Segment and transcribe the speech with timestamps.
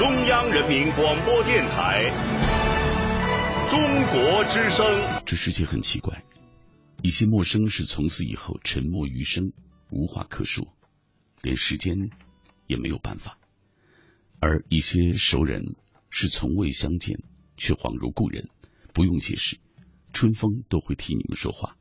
[0.00, 2.04] 中央人民广播电台
[3.68, 4.86] 中国之声。
[5.26, 6.24] 这世界很奇怪，
[7.02, 9.52] 一些陌生是从此以后沉默余生，
[9.90, 10.74] 无话可说，
[11.42, 12.08] 连时间
[12.66, 13.32] 也没有办法；
[14.40, 15.76] 而一些熟人
[16.08, 17.18] 是从未相见，
[17.58, 18.48] 却恍如故人，
[18.94, 19.58] 不用解释，
[20.14, 21.76] 春风都会替你们说话。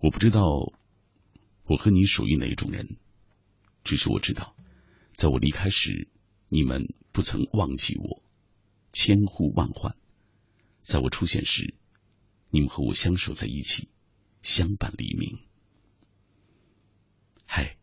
[0.00, 0.42] 我不知道
[1.62, 2.96] 我和你属于哪一种人，
[3.84, 4.56] 只是我知道，
[5.14, 6.08] 在我离开时，
[6.48, 8.22] 你们不曾忘记我，
[8.92, 9.94] 千呼万唤；
[10.82, 11.74] 在我出现时，
[12.50, 13.88] 你们和我相守在一起，
[14.42, 15.38] 相伴黎明。
[17.46, 17.76] 嗨，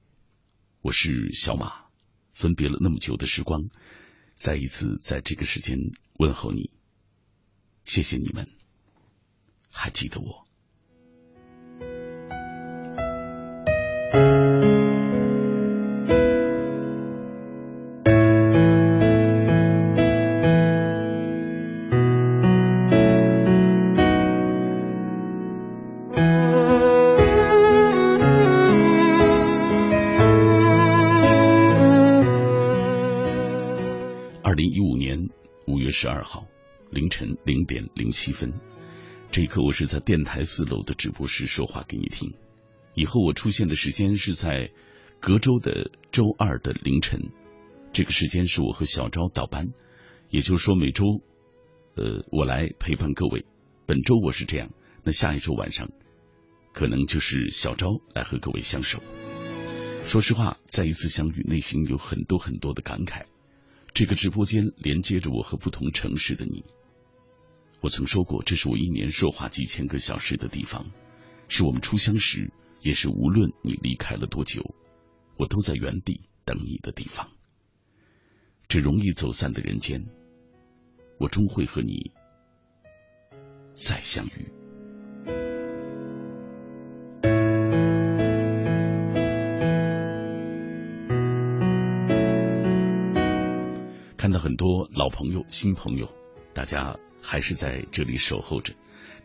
[0.82, 1.86] 我是小马，
[2.34, 3.70] 分别了那么久的时光，
[4.36, 5.78] 再一次在这个时间
[6.14, 6.72] 问候你，
[7.84, 8.48] 谢谢你们，
[9.70, 10.48] 还记得我。
[38.12, 38.54] 七分，
[39.32, 42.34] 这一刻我是在电台四楼的直播室说话给你听。
[42.94, 44.72] 以后我出现的时间是在
[45.20, 47.32] 隔周的周二的凌晨，
[47.94, 49.70] 这个时间是我和小昭倒班，
[50.30, 51.06] 也就是说每周，
[51.96, 53.46] 呃，我来陪伴各位。
[53.86, 54.72] 本周我是这样，
[55.04, 55.90] 那下一周晚上
[56.74, 59.02] 可能就是小昭来和各位相守。
[60.04, 63.26] 说实话，再一次相遇，内心有很多很多的感慨。
[63.94, 66.64] 这个直播间连接着我和不同城市的你。
[67.82, 70.92] 我曾说过，这是我一年说话几千个小时的地方，
[71.48, 74.76] 是我们初相识，也是无论你离开了多久，
[75.36, 77.28] 我都在原地等你的地方。
[78.68, 80.06] 这容易走散的人间，
[81.18, 82.12] 我终会和你
[83.74, 84.52] 再相遇。
[94.18, 96.08] 看到很多老朋友、新朋友，
[96.54, 98.74] 大家还是在这里守候着。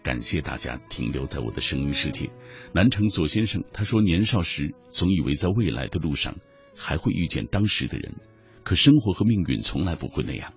[0.02, 2.30] 感谢大家停留在我的声音世界。
[2.72, 6.36] 南城左先生他说：“年少时总以为在未来的路上
[6.76, 8.14] 还会遇见当时的人，
[8.62, 10.52] 可生活和命运从来不会那样。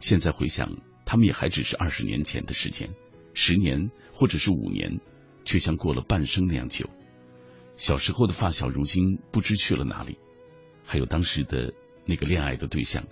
[0.00, 2.88] 现在回想，他们也还只是二十年前的时间，
[3.34, 4.98] 十年或者是五年，
[5.44, 6.88] 却像过了半生那样久。
[7.76, 10.18] 小时候的发小，如今不知去了哪里。
[10.86, 11.74] 还有当时的
[12.06, 13.04] 那个恋爱的对象。”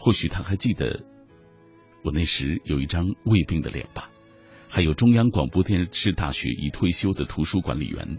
[0.00, 1.04] 或许他还记得
[2.02, 4.10] 我那时有一张胃病的脸吧，
[4.68, 8.18] 还有中央广播电视大学已退休的图书管理员，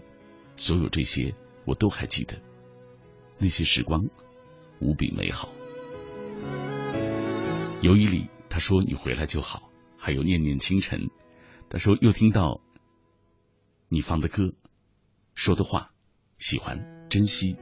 [0.56, 2.40] 所有这些我都还记得。
[3.38, 4.06] 那些时光
[4.80, 5.48] 无比美好。
[7.80, 11.08] 尤一里他说你回来就好，还有念念清晨，
[11.70, 12.60] 他说又听到
[13.88, 14.52] 你放的歌，
[15.34, 15.90] 说的话，
[16.36, 17.56] 喜欢珍惜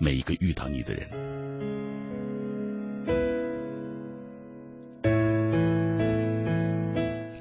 [0.00, 1.95] 每一个遇到你的人。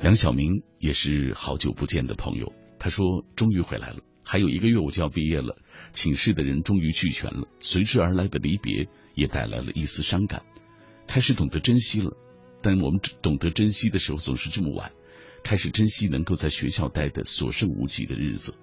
[0.05, 5.57] 梁晓明也是好久不见的朋友，他说终于回来了，还有一个月我就要毕业了，
[5.93, 10.43] 寝室的人终于聚全了，随之而来的离别也带来了一丝伤感，
[11.07, 12.15] 开始懂得珍惜了，
[12.61, 14.91] 但我们懂得珍惜的时候总是这么晚，
[15.43, 18.53] 开始珍惜能够在学校待的所剩无几的日子，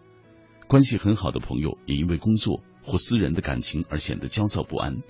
[0.68, 5.02] 关系很好的朋友也因为工作或私人的感情而显得焦躁不安，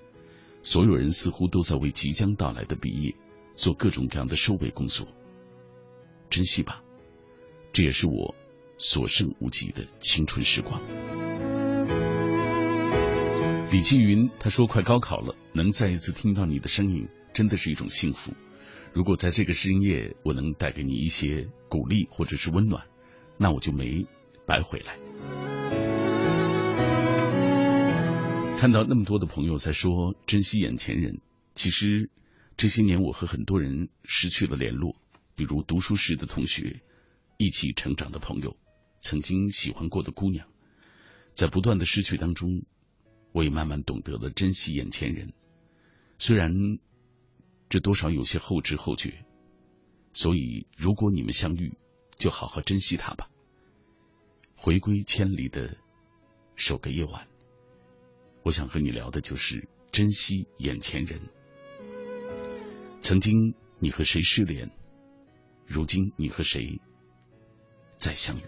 [0.62, 3.14] 所有人似乎都在为即将到来的毕业
[3.52, 5.06] 做各种各样的收尾工作。
[6.32, 6.82] 珍惜吧，
[7.74, 8.34] 这也是我
[8.78, 10.80] 所剩无几的青春时光。
[13.70, 18.32] 李继云他说：“快高考了，能再一次听到你的声音，真的是一种幸福。
[18.94, 22.86] 如果在这个深夜，我能带给你一些鼓励或者是温暖，
[23.36, 24.06] 那我就没
[24.46, 24.96] 白回来。”
[28.56, 31.20] 看到那么多的朋友在说珍惜眼前人，
[31.54, 32.08] 其实
[32.56, 34.96] 这些年我和很多人失去了联络。
[35.34, 36.82] 比如读书时的同学，
[37.38, 38.56] 一起成长的朋友，
[39.00, 40.46] 曾经喜欢过的姑娘，
[41.32, 42.64] 在不断的失去当中，
[43.32, 45.32] 我也慢慢懂得了珍惜眼前人。
[46.18, 46.52] 虽然
[47.68, 49.24] 这多少有些后知后觉，
[50.12, 51.76] 所以如果你们相遇，
[52.16, 53.30] 就好好珍惜他吧。
[54.54, 55.76] 回归千里的
[56.54, 57.26] 首个夜晚，
[58.44, 61.20] 我想和你聊的就是珍惜眼前人。
[63.00, 64.70] 曾经你和谁失联？
[65.72, 66.82] 如今你和谁
[67.96, 68.42] 再相遇？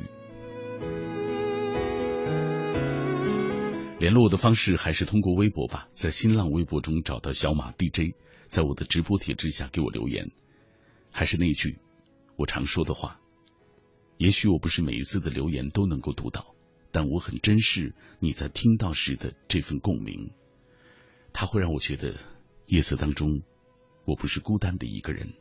[3.98, 10.32] 联络我的方式还是通过微博吧，在新浪微博中找到小马 DJ，在我的直播帖之下给我留言。
[11.10, 11.78] 还是那句
[12.36, 13.18] 我常说的话，
[14.18, 16.54] 也许我不是每一次的留言都能够读到，
[16.92, 20.30] 但我很珍视你在听到时的这份共鸣，
[21.32, 22.16] 它会让我觉得
[22.66, 23.40] 夜色当中
[24.04, 25.32] 我不是孤单的一个人，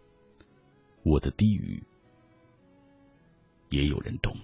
[1.03, 1.83] 我的低语
[3.69, 4.35] 也有人懂。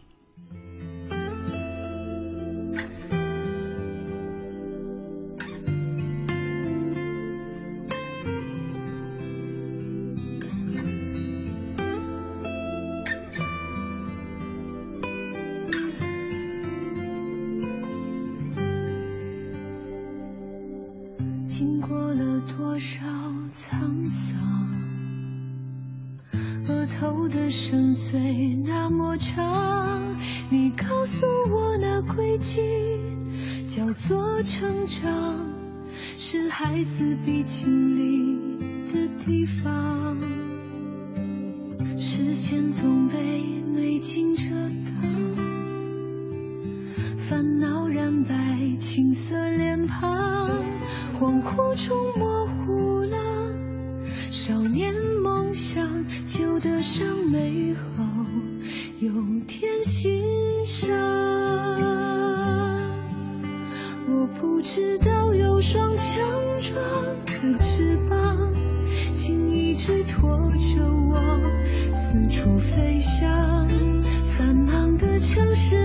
[36.79, 37.78] 孩子，比起。
[72.59, 73.67] 飞向
[74.37, 75.78] 繁忙的城市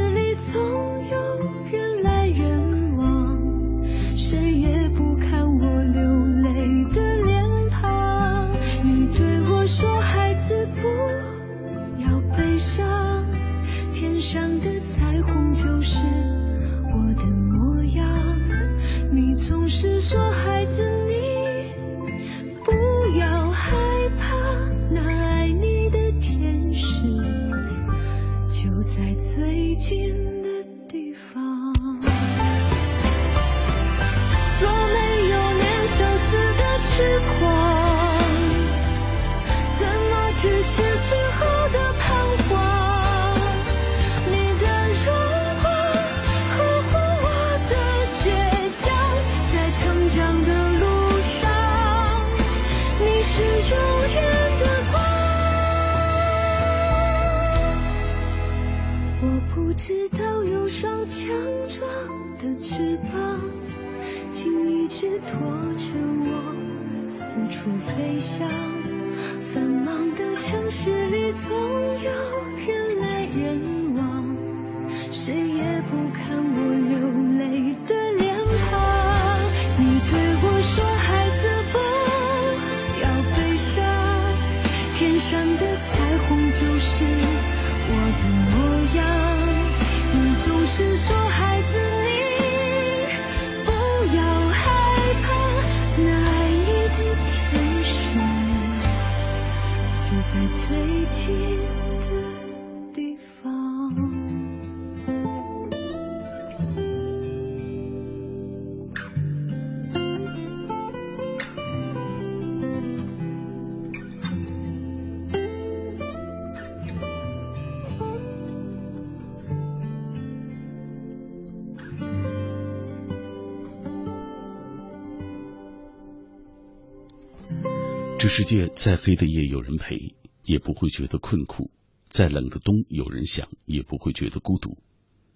[128.36, 131.70] 世界再黑的夜有人陪，也不会觉得困苦；
[132.08, 134.76] 再冷的冬有人想，也不会觉得孤独。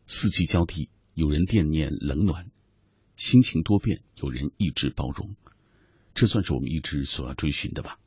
[0.08, 2.46] 四季交替，有人惦念冷暖；
[3.14, 5.36] 心情多变，有人一直包容。
[6.12, 8.00] 这算是我们一直所要追寻的吧。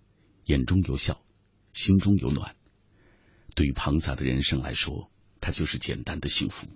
[0.44, 1.24] 眼中有笑，
[1.72, 2.58] 心中有暖。
[3.56, 6.68] 对于庞杂的人生来说，它就是简单的幸福。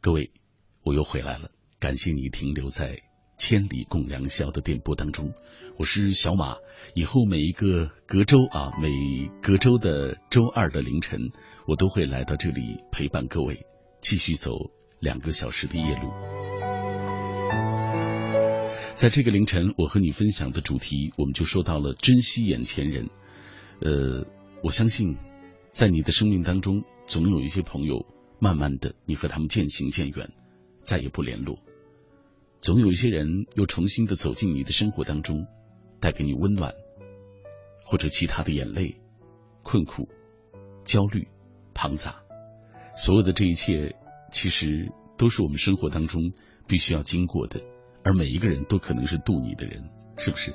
[0.00, 0.32] 各位，
[0.80, 1.50] 我又回来了，
[1.80, 3.02] 感谢你停留在。
[3.36, 5.34] 千里共良宵的电波当中，
[5.76, 6.56] 我是小马。
[6.94, 8.90] 以后每一个隔周啊，每
[9.42, 11.20] 隔周的周二的凌晨，
[11.66, 13.66] 我都会来到这里陪伴各位，
[14.00, 14.52] 继续走
[15.00, 16.10] 两个小时的夜路。
[18.94, 23.10] 在这个凌晨，我和你分享的主题，我们就说到了珍惜眼前人。
[23.82, 24.24] 呃，
[24.62, 25.18] 我相信，
[25.70, 28.06] 在你的生命当中，总有一些朋友，
[28.38, 30.30] 慢慢的，你和他们渐行渐远，
[30.80, 31.58] 再也不联络。
[32.66, 35.46] 总有一些人又重新的走进你的生活当中，
[36.00, 36.74] 带给你温暖，
[37.84, 38.96] 或者其他的眼泪、
[39.62, 40.08] 困苦、
[40.84, 41.28] 焦虑、
[41.74, 42.24] 庞杂，
[42.92, 43.94] 所有的这一切，
[44.32, 46.32] 其实都是我们生活当中
[46.66, 47.62] 必须要经过的，
[48.02, 50.52] 而每一个人都可能是渡你的人，是不是？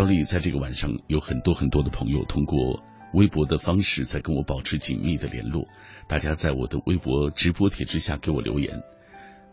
[0.00, 5.68] 赵丽在这个晚上有很多很多的朋友通过微博的方式在跟我保持紧密的联络，
[6.08, 8.80] 大家在我的微博直播帖之下给我留言，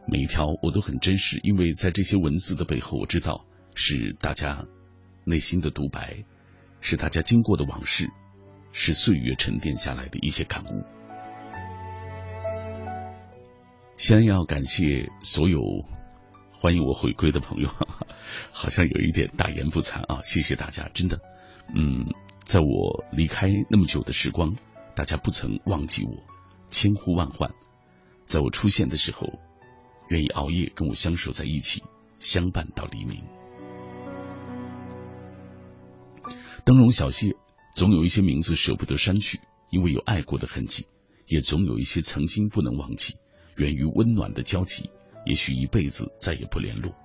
[0.08, 4.66] 每一条我都很真实，因为在这些文字的背后，我知道是大家
[5.26, 6.24] 内心的独白，
[6.80, 8.08] 是大家经过的往事，
[8.72, 10.82] 是岁月沉淀下来的一些感悟。
[13.98, 15.60] 先要感谢所有
[16.60, 17.70] 欢迎我回归的朋友。
[18.52, 20.22] 好像有一点大言不惭啊！
[20.22, 21.22] 谢谢大家，真的，
[21.74, 22.08] 嗯，
[22.46, 24.56] 在我离开那么久的时光，
[24.96, 26.24] 大家不曾忘记我，
[26.72, 27.52] 千呼万唤，
[28.26, 29.40] 在我出现的时候，
[30.10, 31.84] 愿意熬夜跟我相守在一起，
[32.20, 33.24] 相伴到黎明。
[36.66, 37.36] 灯笼小谢，
[37.76, 40.86] 总有一些名字舍不得删去，因为有爱过的痕迹；
[41.28, 43.16] 也总有一些曾经不能忘记，
[43.56, 44.90] 源于温暖的交集，
[45.28, 46.96] 也许一辈子再也不联络。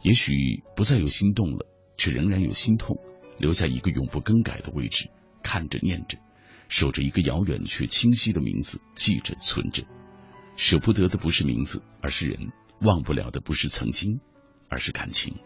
[0.00, 1.66] 也许不再有心动了，
[1.98, 2.96] 却仍然有心痛，
[3.38, 5.10] 留下一个永不更改的位置，
[5.42, 6.18] 看着念着，
[6.68, 9.82] 守着一个遥远却清晰的名字，记着存着。
[10.56, 12.48] 舍不得的不是名字，而是人；
[12.80, 14.20] 忘不了的不是曾经，
[14.68, 15.36] 而是感情。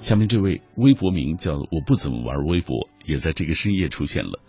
[0.00, 4.40] 下面这位微博名叫“我不怎么玩微博”，也在这个深夜出现了。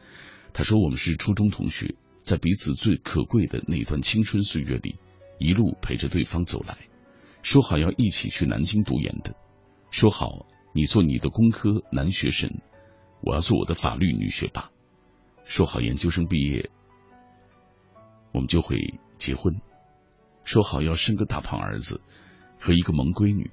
[0.54, 5.00] 他说：“我们是初中同学。”在彼此最可贵的那段青春岁月里，
[5.40, 6.78] 一路陪着对方走来，
[7.42, 9.34] 说好要一起去南京读研的，
[9.90, 12.62] 说好你做你的工科男学神，
[13.22, 14.70] 我要做我的法律女学霸，
[15.44, 16.70] 说好研究生毕业
[18.32, 19.60] 我们就会结婚，
[20.44, 22.02] 说好要生个大胖儿子
[22.60, 23.50] 和一个萌闺女，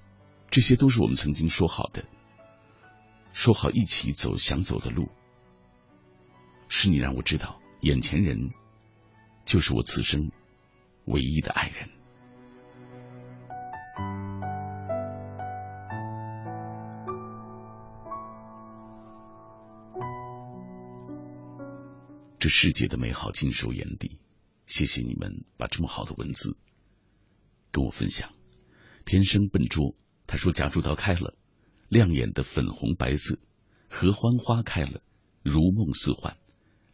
[0.50, 2.04] 这些都是我们曾经说好的，
[3.32, 5.08] 说好一起走想走的路，
[6.68, 8.50] 是你让我知道眼前人。
[9.44, 10.32] 就是我此生
[11.04, 11.88] 唯一的爱人。
[22.40, 24.18] 这世界的美好尽收眼底，
[24.66, 26.56] 谢谢你们把这么好的文字
[27.70, 28.32] 跟我分享。
[29.04, 29.94] 天生笨拙，
[30.26, 31.36] 他说夹竹桃开了，
[31.88, 33.38] 亮眼的粉红白色，
[33.88, 35.02] 合欢花开了，
[35.44, 36.36] 如梦似幻，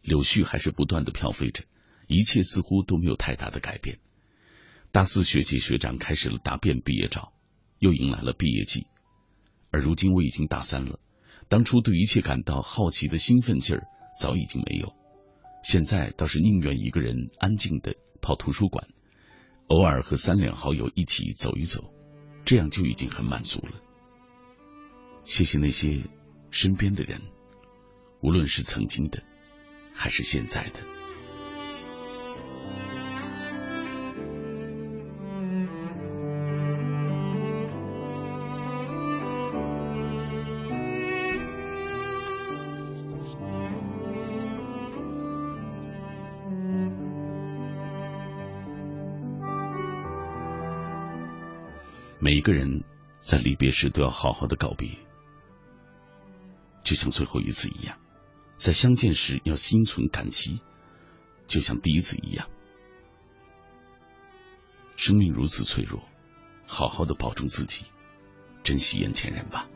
[0.03, 1.63] 柳絮还是不断的飘飞着。
[2.07, 3.97] 一切似乎都没有太大的改变。
[4.91, 7.33] 大四学姐学长开始了答辩毕业照，
[7.79, 8.85] 又迎来了毕业季。
[9.71, 10.99] 而如今我已经大三了，
[11.47, 13.87] 当初对一切感到好奇的兴奋劲儿
[14.19, 14.93] 早已经没有。
[15.63, 18.85] 现在倒是宁愿一个人安静的泡图书馆，
[19.67, 21.91] 偶尔和三两好友一起走一走，
[22.43, 23.79] 这样就已经很满足了。
[25.23, 26.03] 谢谢那些
[26.51, 27.21] 身边的人，
[28.21, 29.23] 无论是曾经的，
[29.93, 30.79] 还是现在的。
[52.19, 52.81] 每一个人
[53.19, 54.89] 在离别时都要好好的告别，
[56.81, 57.97] 就像最后一次一样；
[58.63, 60.61] 在相见时要心存感激，
[61.47, 62.47] 就像第一次一样。
[64.95, 66.01] 生命如此脆弱，
[66.65, 67.83] 好好的保重自己，
[68.63, 69.67] 珍惜眼前人吧。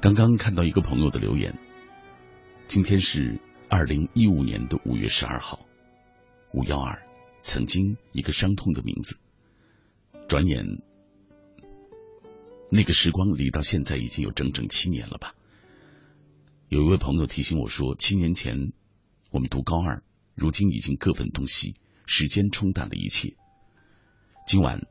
[0.00, 1.56] 刚刚看到一个朋友的留言，
[2.66, 5.64] 今天是二零一五年的五月十二号，
[6.52, 7.06] 五幺二，
[7.38, 9.16] 曾经一个伤痛的名字。
[10.26, 10.66] 转眼，
[12.68, 15.36] 那个时光离到现在已经有整整七年了吧？
[16.70, 18.72] 有一位朋友提醒我说，七年前
[19.32, 20.04] 我们读高二，
[20.36, 21.74] 如今已经各奔东西，
[22.06, 23.34] 时间冲淡了一切。
[24.46, 24.86] 今晚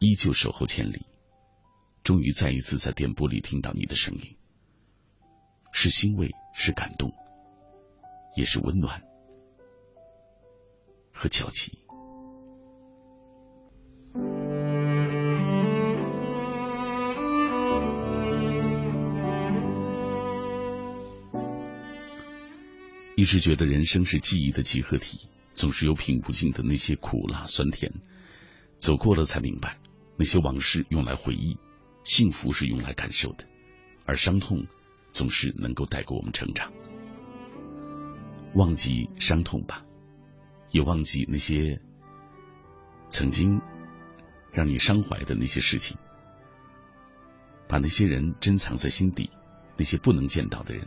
[0.00, 1.06] 依旧守候千里，
[2.02, 4.36] 终于再一次在电波里听到你的声音，
[5.70, 7.12] 是欣慰，是感动，
[8.34, 9.04] 也是温暖
[11.12, 11.78] 和焦急。
[23.24, 27.90] 一直觉得人生是记忆的集合体，总是有品不尽的那些苦辣酸甜，
[28.76, 29.78] 走过了才明白，
[30.18, 31.56] 那些往事用来回忆，
[32.02, 33.46] 幸福是用来感受的，
[34.04, 34.66] 而伤痛
[35.10, 36.70] 总是能够带给我们成长。
[38.52, 39.82] 忘记伤痛吧，
[40.70, 41.80] 也忘记那些
[43.08, 43.58] 曾经
[44.52, 45.96] 让你伤怀的那些事情，
[47.66, 49.30] 把那些人珍藏在心底，
[49.78, 50.86] 那些不能见到的人，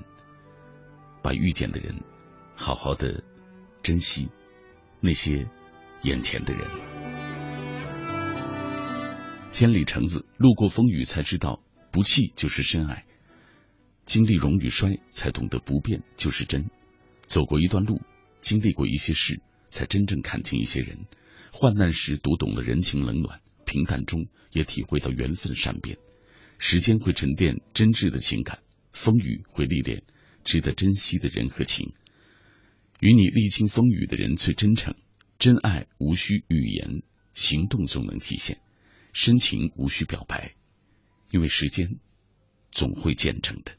[1.23, 1.99] 把遇见的人
[2.59, 3.23] 好好的
[3.83, 4.29] 珍惜，
[4.99, 5.47] 那些
[6.01, 6.67] 眼前的人。
[9.47, 11.61] 千里橙子，路过风雨才知道
[11.91, 13.05] 不弃就是深爱，
[14.05, 16.65] 经历荣与衰才懂得不变就是真，
[17.27, 18.01] 走过一段路，
[18.41, 21.05] 经历过一些事，才真正看清一些人。
[21.53, 25.99] 患难时读懂了人情冷暖，平淡中也体会到缘分善变。
[26.57, 28.59] 时间会沉淀真挚的情感，
[28.93, 30.03] 风雨会历练
[30.43, 31.93] 值得珍惜的人和情。
[32.99, 34.95] 与你历经风雨的人最真诚，
[35.37, 38.57] 真爱无需语言，行动就能体现；
[39.13, 40.55] 深情无需表白，
[41.29, 41.99] 因为时间
[42.71, 43.73] 总会见证的。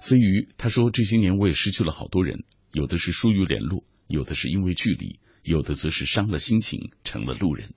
[0.00, 7.74] 飞鱼他说：“这些年我也失去了好多人，有的是疏于联络。”有的是因为距离，有的则是伤了心情，成了路人。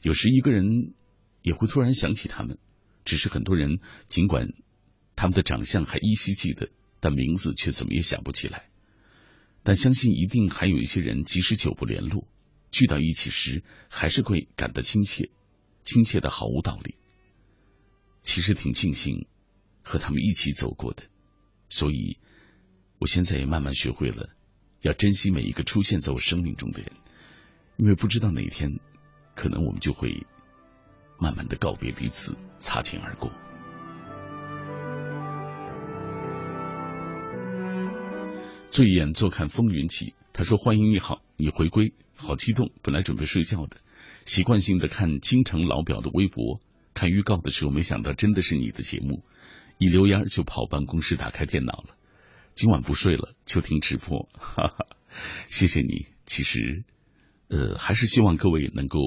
[0.00, 0.94] 有时一个人
[1.42, 2.58] 也会突然想起他们，
[3.04, 4.50] 只是很多人尽管
[5.16, 6.68] 他们的长相还依稀记得，
[7.06, 8.68] 但名字却怎么也想不起来。
[9.62, 12.26] 但相信一定还有一些人，即使久不联络，
[12.72, 15.30] 聚到一起时还是会感到亲切，
[15.84, 16.96] 亲切的毫无道理。
[18.22, 19.28] 其实挺庆幸
[19.82, 21.04] 和他们一起走过的，
[21.68, 22.18] 所以
[22.98, 24.30] 我现在也慢慢学会了。
[24.80, 26.90] 要珍惜每一个出现在我生命中的人，
[27.76, 28.80] 因为不知道哪天，
[29.36, 30.26] 可能我们就会
[31.20, 33.30] 慢慢的告别彼此，擦肩而过。
[38.76, 42.70] 醉眼坐看风云起，他说：“欢迎你好，你回归，好激动。
[42.82, 43.78] 本来准备睡觉的，
[44.26, 46.60] 习惯性的看京城老表的微博，
[46.92, 49.24] 看预告的时候，没想到真的是你的节目，
[49.78, 51.96] 一溜烟就跑办公室打开电脑了。”
[52.54, 54.86] 今晚不睡了，就听直播，哈哈，
[55.46, 56.08] 谢谢你。
[56.26, 56.84] 其实，
[57.48, 58.98] 呃，还是希望各位能够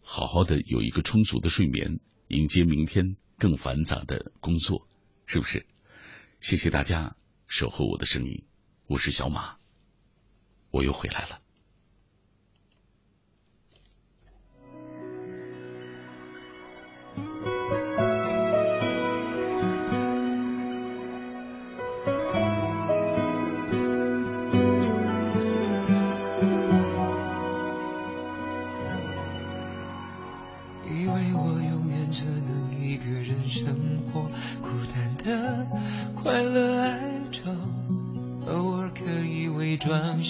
[0.00, 4.86] 好好的有一个充足的睡眠，迎接明天更繁杂的工作，
[5.26, 5.66] 是不是？
[6.38, 7.16] 谢谢大家
[7.48, 8.44] 守候我的声音，
[8.88, 9.56] 我是小马，
[10.70, 11.40] 我又回来了。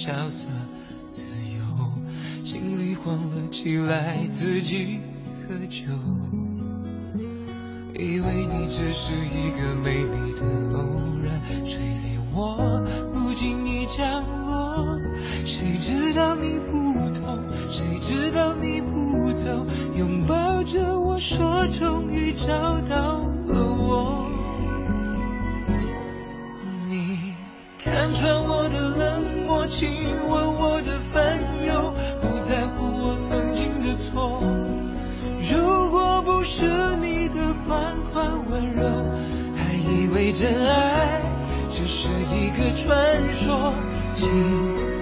[0.06, 0.46] 潇洒
[1.08, 1.24] 自
[1.58, 5.00] 由，心里慌了起来，自己
[5.42, 5.86] 喝酒。
[7.92, 10.46] 以为你只是一个美丽的
[10.78, 14.96] 偶然，谁怜我不经意降落？
[15.44, 19.66] 谁知道你不同，谁知道你不走，
[19.96, 24.30] 拥抱着我说终于找到了我。
[26.88, 27.34] 你
[27.76, 28.86] 看穿我的
[29.66, 29.90] 冷漠，亲
[30.29, 34.40] 吻我的烦忧，不在乎我曾经的错。
[35.42, 36.64] 如果不是
[37.00, 38.85] 你的款款温柔，
[39.57, 41.20] 还以为真爱
[41.68, 43.74] 只是一个传说。
[44.14, 44.31] 请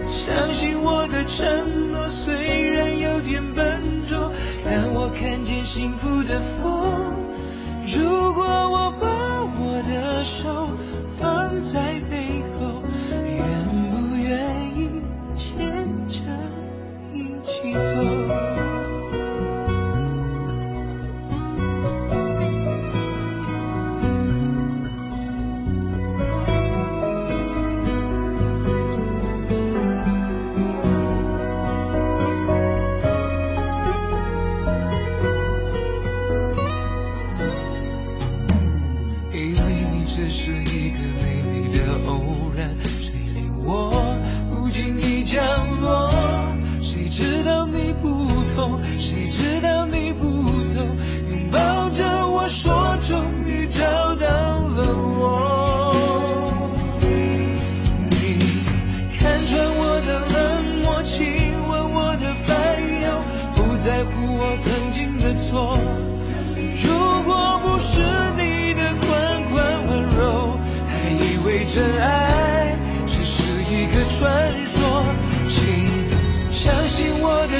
[0.09, 4.33] 相信我的承诺，虽然有点笨拙，
[4.65, 7.13] 但我看见幸福的风。
[7.87, 9.07] 如果我把
[9.61, 10.69] 我的手
[11.21, 12.24] 放在背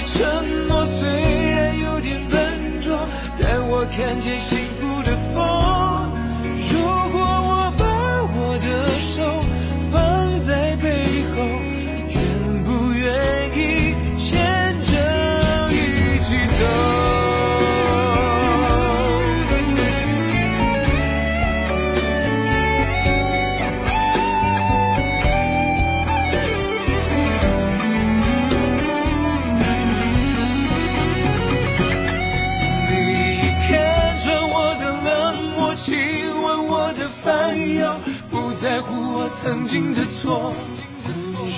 [0.07, 3.07] 承诺虽然有点笨拙，
[3.41, 4.64] 但我看见心。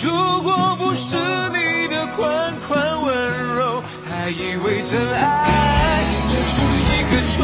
[0.07, 7.42] 如果不是你的款款温柔，还以为真爱只是一个传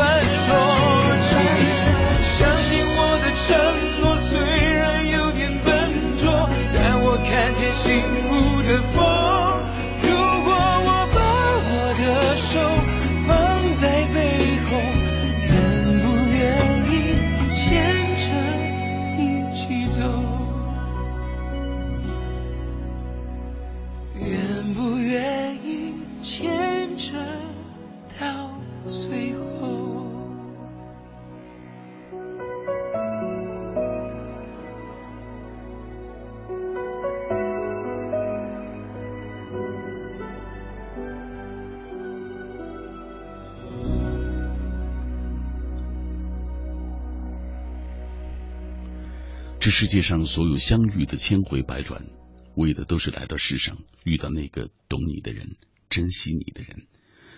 [49.83, 52.07] 世界上所有相遇的千回百转，
[52.55, 55.57] 为的都是来到世上遇到那个懂你的人，
[55.91, 56.87] 珍惜你的人。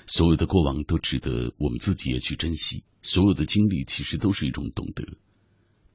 [0.06, 5.16] 所有的过往都值得我们自己也去珍惜，所有的经历其实都是一种懂得。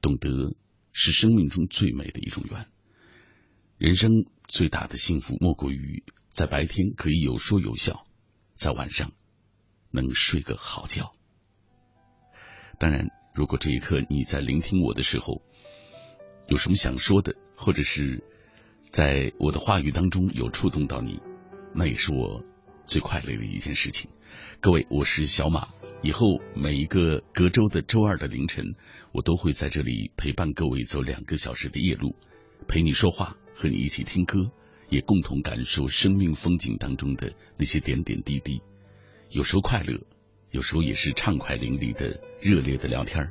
[0.00, 0.56] 懂得
[0.90, 2.66] 是生命中最美的一种缘。
[3.78, 4.10] 人生
[4.48, 8.04] 最大的幸福莫过于在白天可以有说有笑，
[8.56, 9.12] 在晚上
[9.92, 11.12] 能睡个好觉。
[12.80, 15.44] 当然，如果这一刻你在聆听我的时候，
[16.50, 18.24] 有什么想说的，或者是
[18.90, 21.20] 在我的话语当中有触动到你，
[21.72, 22.42] 那也是我
[22.84, 24.10] 最快乐的一件事情。
[24.60, 25.68] 各位，我是小马，
[26.02, 28.74] 以后每一个隔周的周二的凌晨，
[29.12, 32.16] 我都会在这里陪伴各位走两个小时的夜路，
[32.66, 34.50] 陪你说话，和你一起听歌，
[34.88, 38.60] 也共同感受生命风景当中的那些点点滴滴。
[39.28, 40.00] 有时候快乐，
[40.50, 43.30] 有时候也是畅快淋漓的热烈的聊天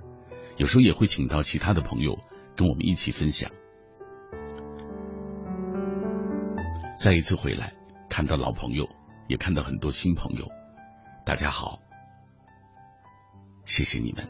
[0.55, 2.17] 有时候也会请到其他的朋友。
[2.59, 3.49] 跟我们一起分享。
[6.93, 7.71] 再一次回来，
[8.09, 8.85] 看到老朋友，
[9.29, 10.45] 也看到很多新朋友，
[11.25, 11.79] 大家好，
[13.63, 14.27] 谢谢你们。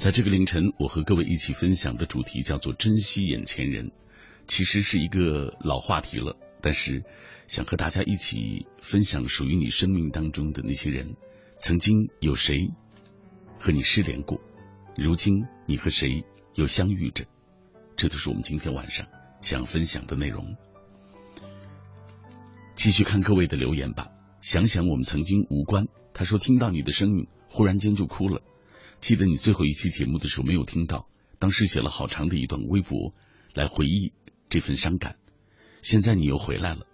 [0.00, 3.92] 在这个凌晨，我和各位一起分享的主题叫做“珍惜眼前人”，
[4.48, 6.38] 其实是一个老话题了。
[6.62, 7.04] 但是，
[7.48, 11.16] 想和大家一起分享属于你生命当中的那些人。
[11.58, 12.70] 曾经有谁
[13.58, 14.40] 和你失联过？
[14.96, 17.26] 如今你和谁又相遇着？
[17.94, 19.06] 这都是我们今天晚上
[19.42, 20.56] 想分享的内容。
[22.74, 24.08] 继续看各位的留言吧。
[24.40, 25.88] 想想我们曾经无关。
[26.14, 28.40] 他说听到你的声音，忽然间就哭了。
[29.00, 31.08] 记得你最后一期节目的时候没有听到，
[31.38, 33.14] 当时写了好长的一段微博
[33.54, 34.12] 来回忆
[34.50, 35.16] 这份伤感。
[35.80, 36.84] 现在你又回来了，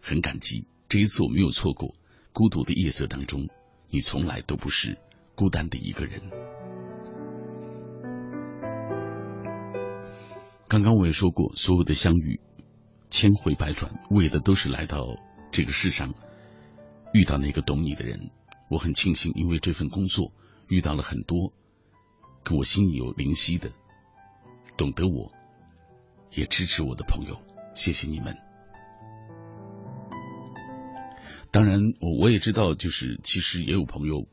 [0.00, 0.66] 很感激。
[0.88, 1.94] 这一次我没有错过。
[2.32, 3.48] 孤独的夜色当中，
[3.90, 4.96] 你从来都不是
[5.34, 6.22] 孤单的一个人。
[10.66, 12.40] 刚刚我也说过，所有的相遇，
[13.10, 15.04] 千回百转，为的都是来到
[15.52, 16.14] 这个世上，
[17.12, 18.30] 遇到那个懂你的人。
[18.70, 20.32] 我很庆幸，因为这份工作。
[20.68, 21.52] 遇到了很多
[22.44, 23.72] 跟我心有灵犀的、
[24.76, 25.32] 懂得我、
[26.30, 27.40] 也支持我的朋友，
[27.74, 28.36] 谢谢你们。
[31.50, 34.28] 当然，我我也知道，就是其实也有朋友，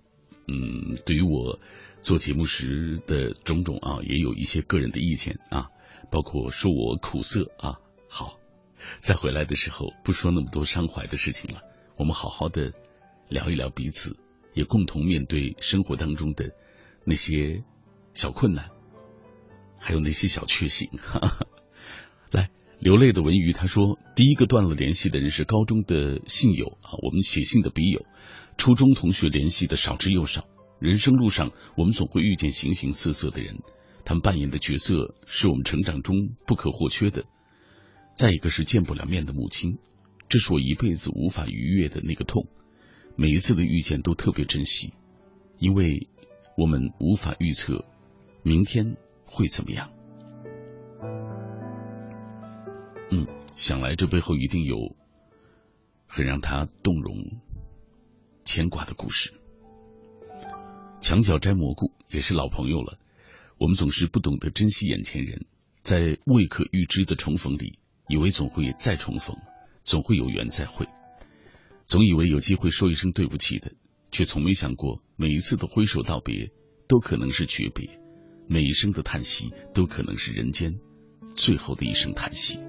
[0.48, 1.60] 嗯，对于我
[2.02, 5.70] 做节目时的种种啊，也有一些个人的意见啊，
[6.12, 7.80] 包括说我苦涩啊。
[8.10, 8.38] 好，
[8.98, 11.62] 再回来的时候，不说那么多伤怀的事情了，
[11.96, 12.74] 我们好好的
[13.30, 14.18] 聊一聊彼此。
[14.56, 16.56] 也共同面对生活当中的
[17.06, 17.64] 那些
[18.14, 18.70] 小困难，
[19.78, 20.90] 还有那些小确幸。
[20.98, 21.48] 哈 哈
[22.32, 28.06] 来，流泪的文娱他说，第一个断了联系的人是高中的信友啊，我们写信的笔友，
[28.58, 30.48] 初中同学联系的少之又少。
[30.80, 33.60] 人生路上，我们总会遇见形形色色的人，
[34.04, 37.26] 他们扮演的角色是我们成长中不可或缺的。
[38.16, 39.78] 再一个是见不了面的母亲，
[40.30, 42.48] 这是我一辈子无法逾越的那个痛。
[43.18, 44.94] 每一次的遇见都特别珍惜，
[45.58, 46.10] 因为
[46.58, 47.86] 我们无法预测
[48.44, 49.90] 明天会怎么样。
[53.12, 53.26] 嗯，
[53.56, 54.96] 想来这背后一定有
[56.08, 57.40] 很让他动容、
[58.44, 59.34] 牵挂的故事。
[61.00, 62.98] 墙角摘蘑菇也是老朋友了，
[63.58, 65.46] 我们总是不懂得珍惜眼前人，
[65.82, 69.38] 在未可预知的重逢里，以为总会再重逢，
[69.84, 70.86] 总会有缘再会。
[71.86, 73.74] 总以为有机会说一声对不起的，
[74.12, 76.52] 却从没想过每一次的挥手道别
[76.88, 78.00] 都可能是诀别。
[78.48, 80.80] 每一声的叹息都可能是人间
[81.36, 82.60] 最后的一声叹息。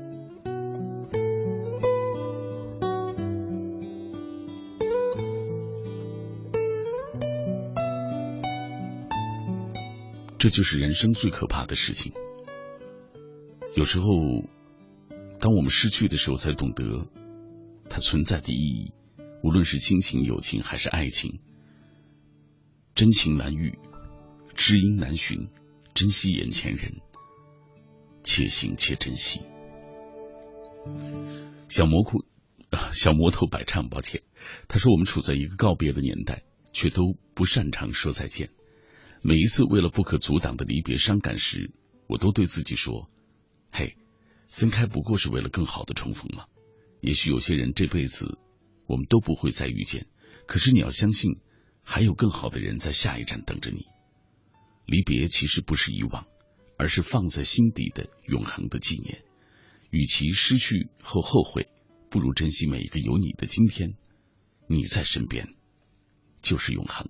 [10.38, 12.12] 这就是人生最可怕的事情。
[13.74, 14.06] 有时候，
[15.40, 17.08] 当我们失去的时候，才懂得
[17.88, 18.92] 它存在的意义。
[19.46, 21.38] 无论是亲情、友情还是爱情，
[22.96, 23.78] 真情难遇，
[24.56, 25.50] 知音难寻，
[25.94, 26.96] 珍惜眼前人，
[28.24, 29.42] 且行且珍惜。
[31.68, 32.24] 小蘑菇，
[32.90, 34.24] 小魔头百唱，抱歉。
[34.66, 38.50] 他说我们处在一个告别的年代，却都不擅长说再见。
[39.22, 41.70] 每一次为了不可阻挡的离别伤感时，
[42.08, 43.08] 我都对自己说
[43.70, 43.96] ：“嘿，
[44.48, 46.46] 分开不过是为了更好的重逢嘛。
[47.00, 48.38] 也许有些人这辈子。”
[48.86, 50.06] 我们都不会再遇见，
[50.46, 51.40] 可是你要相信，
[51.82, 53.86] 还有更好的人在下一站等着你。
[54.86, 56.26] 离别其实不是遗忘，
[56.78, 59.22] 而是放在心底的永恒的纪念。
[59.90, 61.68] 与其失去后后悔，
[62.10, 63.94] 不如珍惜每一个有你的今天。
[64.68, 65.54] 你在身边，
[66.42, 67.08] 就是永恒。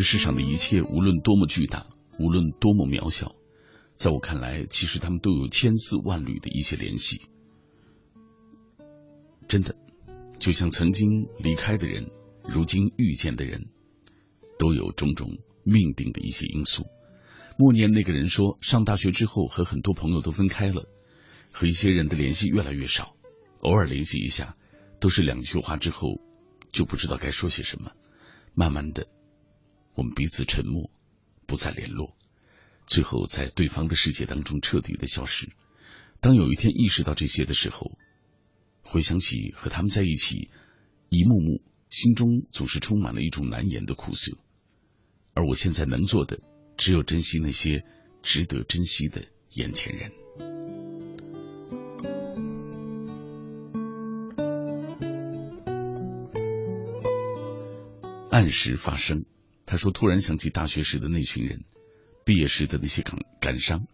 [0.00, 1.86] 个世上的一切，无论多么巨大，
[2.18, 3.36] 无论多么渺小，
[3.96, 7.20] 在我看来，其实他们都有千丝万缕的一些联系。
[9.46, 9.76] 真的，
[10.38, 12.08] 就像曾经离开的人，
[12.48, 13.66] 如今遇见的人，
[14.58, 16.86] 都有种种命定的一些因素。
[17.58, 20.88] 默念那个人说，上大学之后和很多朋友都分开了，
[21.52, 23.14] 和一些人的联系越来越少，
[23.60, 24.56] 偶尔联系一下，
[24.98, 26.22] 都是两句话之后
[26.72, 27.92] 就不知道该说些什么。
[28.54, 29.06] 慢慢的，
[29.94, 30.90] 我们彼此沉默，
[31.46, 32.16] 不再联络，
[32.86, 35.50] 最后在对方的世界当中彻底的消失。
[36.20, 37.98] 当有一天意识到这些的时候，
[38.82, 40.50] 回想起和他们在一起
[41.08, 44.36] 一幕幕，心中总是充满了一种难言的苦涩。
[45.32, 46.40] 而我现在能做的，
[46.76, 47.84] 只有珍惜那些
[48.22, 50.12] 值得珍惜的眼前人。
[58.30, 59.24] 按时发生，
[59.70, 61.64] 他说：“突然想起大学时的那群人，
[62.24, 63.86] 毕业时的那些感感伤。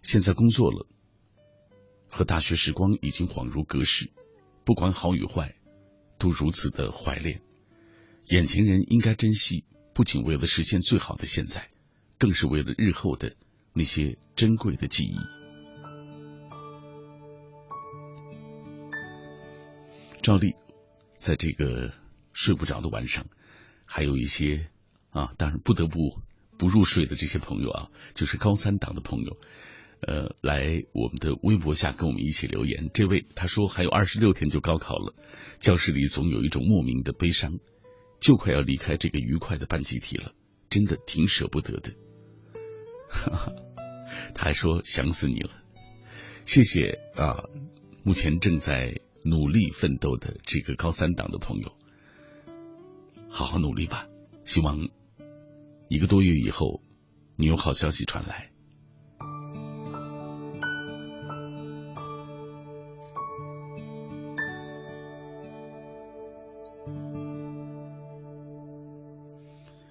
[0.00, 0.86] 现在工作了，
[2.08, 4.10] 和大学时光已经恍如隔世。
[4.64, 5.56] 不管好与坏，
[6.18, 7.42] 都如此的怀恋。
[8.24, 11.68] 眼前人应该珍惜，不仅为了实现最好的现在，
[12.18, 13.36] 更是为了日后的
[13.74, 15.18] 那些珍贵的记忆。”
[20.22, 20.54] 赵丽，
[21.14, 21.92] 在这个
[22.32, 23.26] 睡不着的晚上。
[23.84, 24.70] 还有一些
[25.14, 26.20] 啊，当然不得不
[26.58, 29.38] 不入睡的这些朋友啊，就是高三党的朋友，
[30.00, 32.90] 呃，来我们的微博下跟我们一起留言。
[32.92, 35.14] 这位他说还有二十六天就高考了，
[35.60, 37.60] 教室里总有一种莫名的悲伤，
[38.20, 40.32] 就快要离开这个愉快的班集体了，
[40.68, 41.92] 真的挺舍不得的。
[43.08, 43.52] 哈 哈
[44.34, 45.50] 他还说想死你了，
[46.44, 47.44] 谢谢啊，
[48.02, 51.72] 目前正在努力奋斗的这个高三党的朋友。
[53.28, 54.06] 好好努力吧，
[54.44, 54.88] 希望
[55.94, 56.82] 一个多月以后
[57.36, 58.50] 你有好消息传来。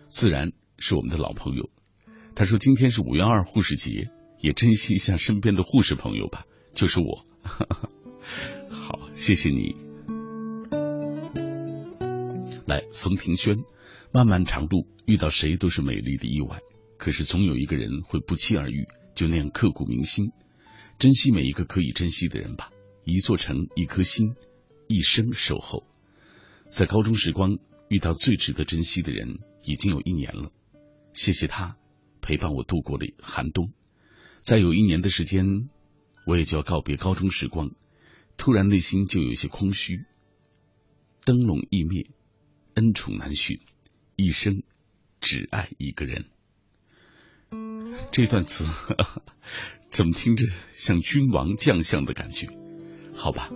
[0.09, 1.69] 自然是我们的老朋友，
[2.35, 7.25] 他说今天是五月二护士节，也珍惜一下身边的护士朋友吧，就是我。
[8.69, 9.73] 好，谢谢你。
[12.65, 13.63] 来，冯庭轩，
[14.15, 16.59] 漫漫长路，遇到谁都是美丽的意外。
[16.99, 20.31] 可是总有一个人会不期而遇，就那样刻骨铭心。
[20.99, 22.69] 珍惜每一个可以珍惜的人吧，
[23.05, 24.35] 一座城，一颗心，
[24.87, 25.87] 一生守候。
[26.67, 27.57] 在高中时光
[27.89, 30.51] 遇到最值得珍惜的人，已经有一年了。
[31.13, 31.75] 谢谢他
[32.21, 33.73] 陪伴我度过了寒冬。
[34.41, 35.69] 再有一年的时间，
[36.27, 37.71] 我也就要告别高中时光。
[38.37, 40.05] 突然内心就有些空虚，
[41.25, 42.11] 灯笼易灭。
[42.75, 43.59] 恩宠难续，
[44.15, 44.63] 一生
[45.19, 46.25] 只爱一个人。
[48.11, 48.65] 这段词
[49.89, 52.47] 怎么听着像君王将相的感觉？
[53.13, 53.51] 好吧，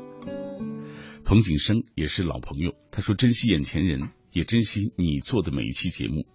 [1.26, 6.28] 彭景生也是老朋友，他说珍惜眼前人，也珍惜你做的每一期节目。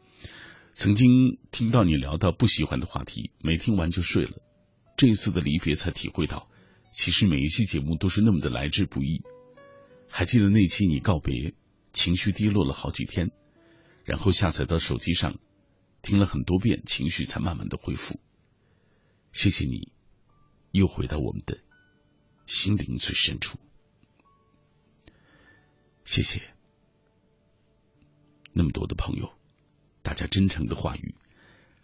[0.73, 4.43] 曾经听到你聊到不喜欢的话题，没听完就睡了。
[4.97, 6.49] 这一次的离别，才体会到，
[6.93, 9.23] 其实每一期节目都是那么的来之不易。
[10.09, 11.55] 还记得那期你告别？
[11.93, 13.31] 情绪低落了好几天，
[14.05, 15.38] 然后下载到手机上，
[16.03, 18.19] 听了很多遍，情绪才慢慢的恢复。
[19.33, 19.93] 谢谢你，
[20.71, 21.61] 又回到我们的
[22.47, 23.59] 心灵最深处。
[26.05, 26.43] 谢谢
[28.53, 29.33] 那么多的朋友，
[30.03, 31.15] 大家真诚的话语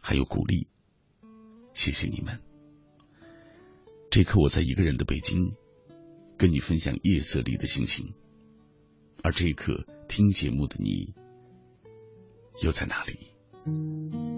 [0.01, 0.67] 还有鼓励，
[1.73, 2.43] 谢谢你们。
[4.11, 5.55] 这一刻我在一个人的北京，
[6.37, 8.13] 跟你分享夜色里的心情，
[9.23, 11.15] 而这一刻听节目的你
[12.61, 14.38] 又在哪里？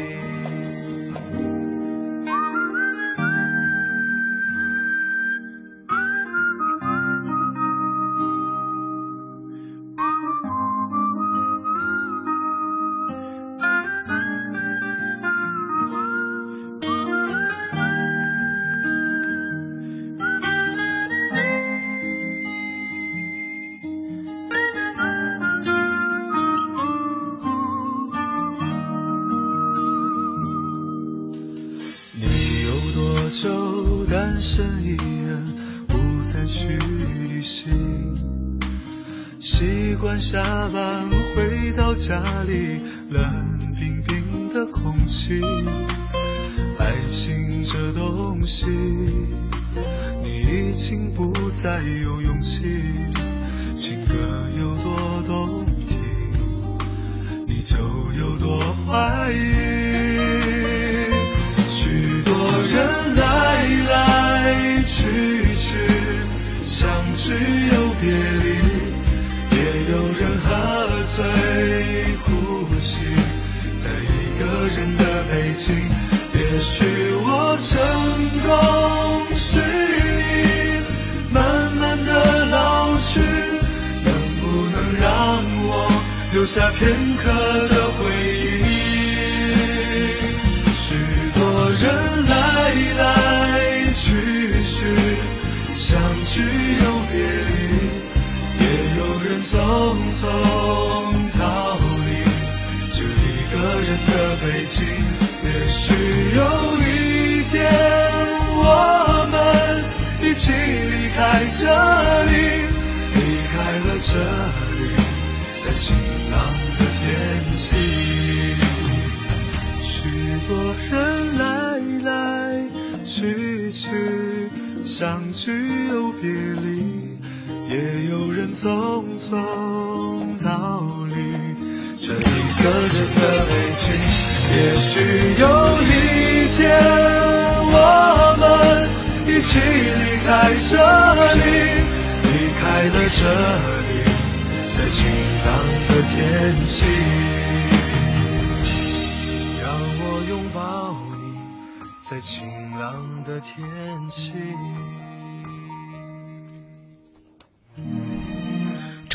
[51.81, 52.30] 有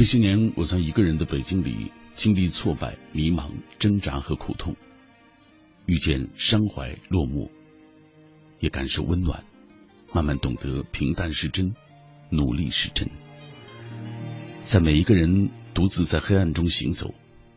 [0.06, 3.50] 这些年，我在一个人的北京里经历挫败、迷茫、
[3.80, 4.76] 挣扎和苦痛，
[5.84, 7.50] 遇见伤怀落寞，
[8.60, 9.44] 也感受温暖，
[10.14, 11.74] 慢慢懂得平淡是真，
[12.30, 13.10] 努力是真。
[14.62, 17.12] 在每一个人独自在黑暗中行走，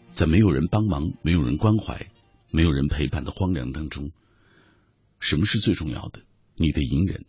[0.10, 2.08] 在没有人帮忙、没有人关怀、
[2.50, 4.10] 没有人陪伴的荒凉当中，
[5.20, 6.22] 什么是最重要的？
[6.56, 7.26] 你的隐忍，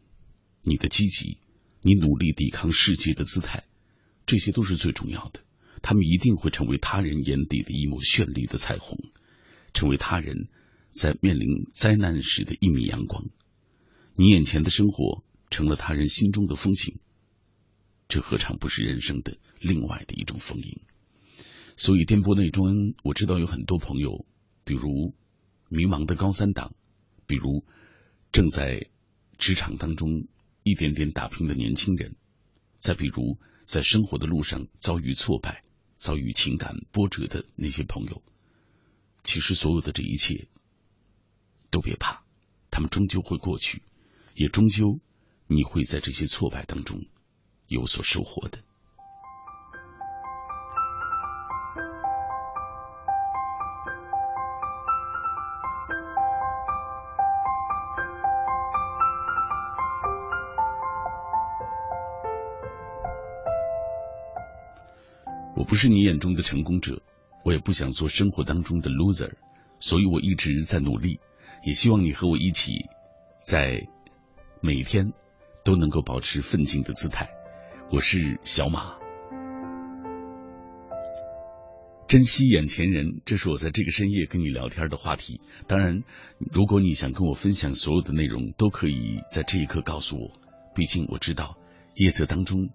[0.62, 1.36] 你的积极，
[1.82, 3.64] 你努力抵抗世界的姿态。
[4.30, 5.40] 这些都是最重要的，
[5.82, 8.96] 他们一定会成为他人眼底的一抹绚丽的彩虹，
[9.74, 10.46] 成为他人
[10.92, 13.24] 在面临灾难时的一米阳光。
[14.14, 17.00] 你眼前的生活成了他人心中的风景，
[18.06, 20.80] 这何尝不是人生的另外的一种丰盈？
[21.76, 24.26] 所以电波那端，我知道有很多朋友，
[24.62, 25.12] 比如
[25.68, 26.72] 迷茫的高三党，
[27.26, 27.64] 比如
[28.30, 28.90] 正在
[29.38, 30.28] 职场当中
[30.62, 32.14] 一点点打拼的年轻人，
[32.78, 33.40] 再比如。
[33.70, 35.62] 在生活的路上遭遇挫败、
[35.96, 38.20] 遭遇情感波折的那些朋友，
[39.22, 40.48] 其实所有的这一切
[41.70, 42.24] 都别怕，
[42.72, 43.84] 他们终究会过去，
[44.34, 44.98] 也终究
[45.46, 47.04] 你会在这些挫败当中
[47.68, 48.58] 有所收获的。
[65.70, 67.00] 不是你眼中的成功者，
[67.44, 69.34] 我也不想做生活当中的 loser，
[69.78, 71.20] 所以我一直在努力，
[71.62, 72.72] 也希望你和我一起，
[73.40, 73.86] 在
[74.60, 75.12] 每天
[75.64, 77.30] 都能够保持奋进的姿态。
[77.92, 78.96] 我是小马，
[82.08, 85.40] 珍惜眼前人，这是我在这个深夜跟你聊天的话题。
[85.68, 86.02] 当然，
[86.52, 90.32] 如果你想跟我分享所有的内容，都可以在这一刻告诉我。
[90.74, 91.56] 毕竟我知道
[91.94, 92.70] 夜色当中。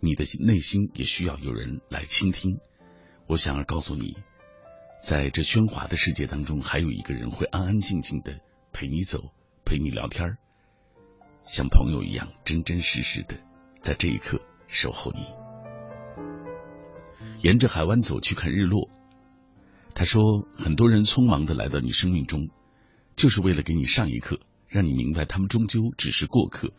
[0.00, 2.58] 你的内心也需要有人来倾听。
[3.26, 4.16] 我想要告诉你，
[5.02, 8.40] 在这喧哗的世界当中，还有一个人会安安静静的
[8.72, 9.32] 陪你走，
[9.64, 10.38] 陪你聊天，
[11.42, 13.36] 像朋友一样真真实实的
[13.80, 15.26] 在这一刻守候你。
[17.42, 18.88] 沿着海湾走去看日落。
[19.94, 22.48] 他说，很多人匆忙的来到你生命中，
[23.16, 26.72] 就是为了给你上一课，让你明白他们终究只是过客。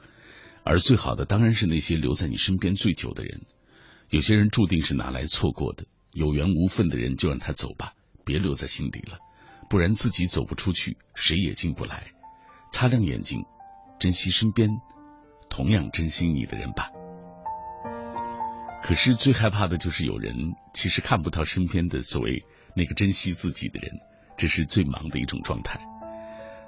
[0.63, 3.41] 而最好的当然是那些留在你身边最久的人。
[4.09, 7.93] 有些人注定是拿来错过的，有缘无分的人就让他走吧，
[8.25, 9.19] 别留在心里了，
[9.69, 12.07] 不然自己走不出去，谁也进不来。
[12.71, 13.45] 擦亮眼睛，
[13.99, 14.69] 珍惜身边
[15.49, 16.89] 同样珍惜你的人吧。
[18.83, 20.35] 可是最害怕的就是有人
[20.73, 22.43] 其实看不到身边的所谓
[22.75, 23.91] 那个珍惜自己的人，
[24.37, 25.79] 这是最忙的一种状态。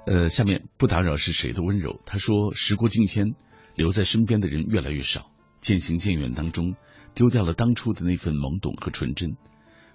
[0.06, 2.00] 呃，下面不打扰是谁的温柔？
[2.06, 3.34] 他说：时过境迁。
[3.74, 6.76] 留在身边的人越来越少，渐行渐远当中，
[7.14, 9.36] 丢掉了当初的那份懵懂和纯真，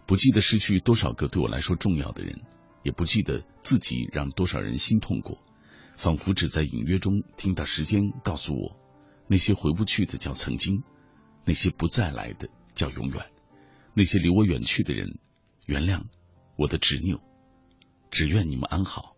[0.06, 2.42] 不记得失去多少个对我来说重要的人，
[2.84, 5.38] 也不记得自己让多少人心痛过，
[5.96, 8.78] 仿佛只在隐约中听到时间告诉我，
[9.28, 10.84] 那些回不去的叫曾经，
[11.46, 13.26] 那些不再来的叫永远，
[13.94, 15.20] 那些离我远去的人，
[15.66, 16.04] 原谅
[16.58, 17.22] 我的执拗，
[18.12, 19.16] 只愿你们安好，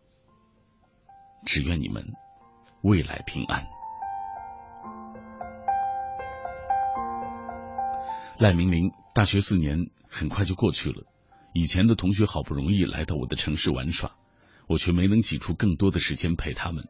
[1.46, 2.14] 只愿你们
[2.84, 3.66] 未来平安。
[8.42, 11.04] 赖明明，大学四年很快就过去了。
[11.54, 14.16] 以前的同学好不容易来到我的城市玩耍，
[14.66, 16.88] 我却没能挤出更多的时间陪他们。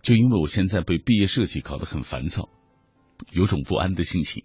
[0.00, 2.50] 就因为我现在被毕业设计搞得很烦躁，
[3.32, 4.44] 有种不安的心情。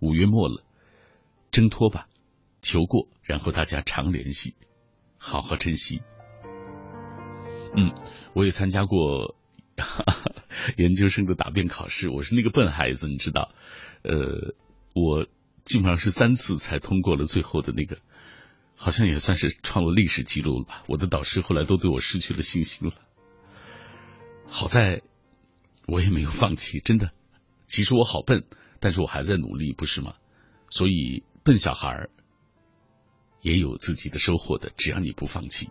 [0.00, 0.64] 五月末了，
[1.50, 2.08] 挣脱吧，
[2.62, 4.54] 求过，然后大家常联系，
[5.18, 6.00] 好好珍惜。
[7.76, 7.92] 嗯，
[8.32, 9.36] 我也参加过
[10.78, 13.52] 研究生的答辩考试，我是那个笨孩子，你知道，
[14.04, 14.54] 呃，
[14.94, 15.26] 我。
[15.66, 17.98] 基本上是三次才通过了最后的那个，
[18.76, 20.84] 好像也算是创了历史记录了吧。
[20.86, 22.94] 我的导师后来都对我失去了信心了。
[24.46, 25.02] 好在
[25.88, 27.10] 我也没有放弃，真的。
[27.66, 28.44] 其实我好笨，
[28.78, 30.14] 但是我还在努力，不是吗？
[30.70, 32.08] 所以笨小孩
[33.42, 35.68] 也有自己的收获的，只要你不放弃。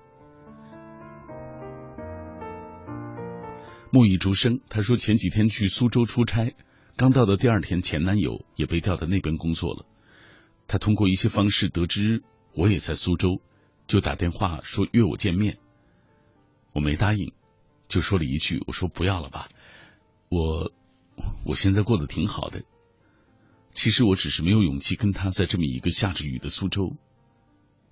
[3.91, 6.53] 木已竹生，他说前几天去苏州出差。
[6.97, 9.85] 刚到的第二天，前男友也被调到那边工作了。
[10.67, 12.23] 他通过一些方式得知
[12.53, 13.41] 我也在苏州，
[13.85, 15.57] 就打电话说约我见面。
[16.71, 17.33] 我没答应，
[17.89, 19.49] 就说了一句：“我说不要了吧，
[20.29, 20.71] 我
[21.45, 22.63] 我现在过得挺好的。”
[23.73, 26.95] 其实我只是没有勇气跟他在这么一个下着雨的苏州，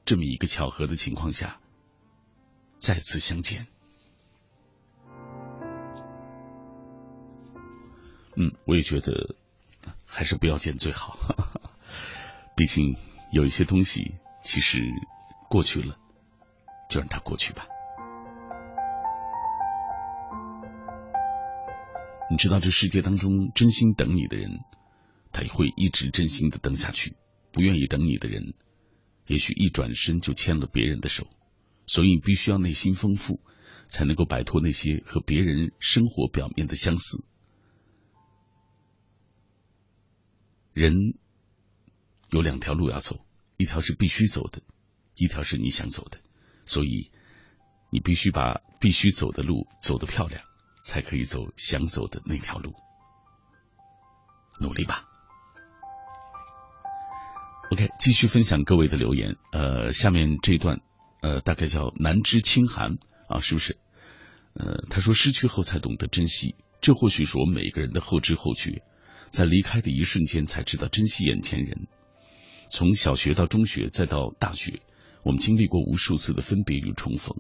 [0.06, 1.60] 这么一个巧合的情况下
[2.78, 3.68] 再次相见。
[8.36, 9.36] 嗯，我也觉得
[10.06, 11.18] 还是不要见最好。
[12.58, 12.96] 毕竟
[13.32, 14.80] 有一些东西，其实
[15.50, 15.98] 过去了，
[16.90, 17.68] 就让它过去吧。
[22.32, 24.60] 你知道，这世界当中真心等你的人，
[25.32, 27.14] 他也会一直真心的等下去；
[27.52, 28.56] 不愿意等你的人，
[29.28, 31.28] 也许一转身就牵了别人的手。
[31.86, 33.40] 所以，必须要内心丰富，
[33.90, 37.24] 才能够摆脱那些和别人生活表面的相似。
[40.74, 41.14] 人
[42.30, 43.26] 有两条路要走，
[43.58, 44.62] 一条是必须走的，
[45.16, 46.20] 一条是你想走的。
[46.66, 47.12] 所以
[47.92, 50.42] 你必须把必须走的路走得漂亮，
[50.84, 52.74] 才可以走想走的那条路。
[54.60, 55.08] 努力吧。
[57.72, 59.36] OK，继续分享各位的留言。
[59.52, 60.82] 呃，下面这段
[61.22, 62.98] 呃，大概叫南之清寒
[63.30, 63.78] 啊，是不是？
[64.54, 68.84] 呃，他说失去后才懂得珍惜，这或许是我们每个人的后知后觉。
[69.34, 71.88] 在离开的一瞬间，才知道珍惜眼前人。
[72.70, 74.84] 从小学到中学，再到大学，
[75.24, 77.36] 我们经历过无数次的分别与重逢。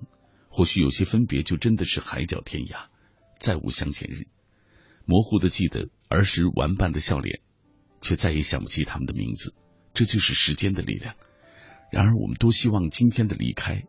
[0.49, 2.87] 或许有些分别，就真的是海角天涯，
[3.37, 4.25] 再无相见日。
[5.05, 7.41] 模糊的记得儿时玩伴的笑脸，
[8.01, 9.53] 却再也想不起他们的名字。
[9.93, 11.13] 这就是时间的力量。
[11.91, 13.83] 然而，我们多希望今天的离开，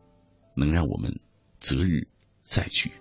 [0.54, 1.20] 能让我们
[1.58, 2.08] 择日
[2.40, 2.92] 再聚。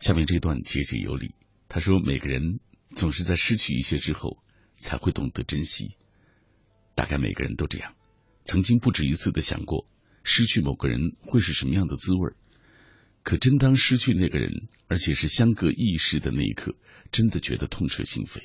[0.00, 1.34] 下面这段节节有理。
[1.68, 2.60] 他说：“每个人
[2.94, 4.38] 总是在失去一些之后，
[4.76, 5.96] 才会懂得珍惜。
[6.94, 7.94] 大概每个人都这样，
[8.44, 9.86] 曾经不止一次的想过，
[10.22, 12.32] 失去某个人会是什么样的滋味。
[13.22, 16.74] 可真当失去那个人，而且是相隔一世的那一刻，
[17.12, 18.44] 真的觉得痛彻心扉。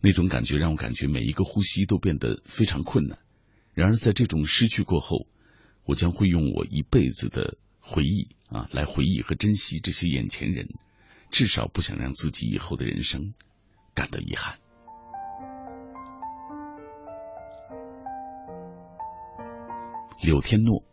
[0.00, 3.18] 那种感觉让我感觉每一个呼吸都变得非常困难。
[3.72, 5.28] 然而在这种失去过后，
[5.84, 10.68] 我将会用我一辈子的。”回忆啊，来回忆和珍惜这些眼前人，
[11.30, 13.34] 至少不想让自己以后的人生
[13.92, 14.58] 感到遗憾。
[20.22, 20.84] 柳天诺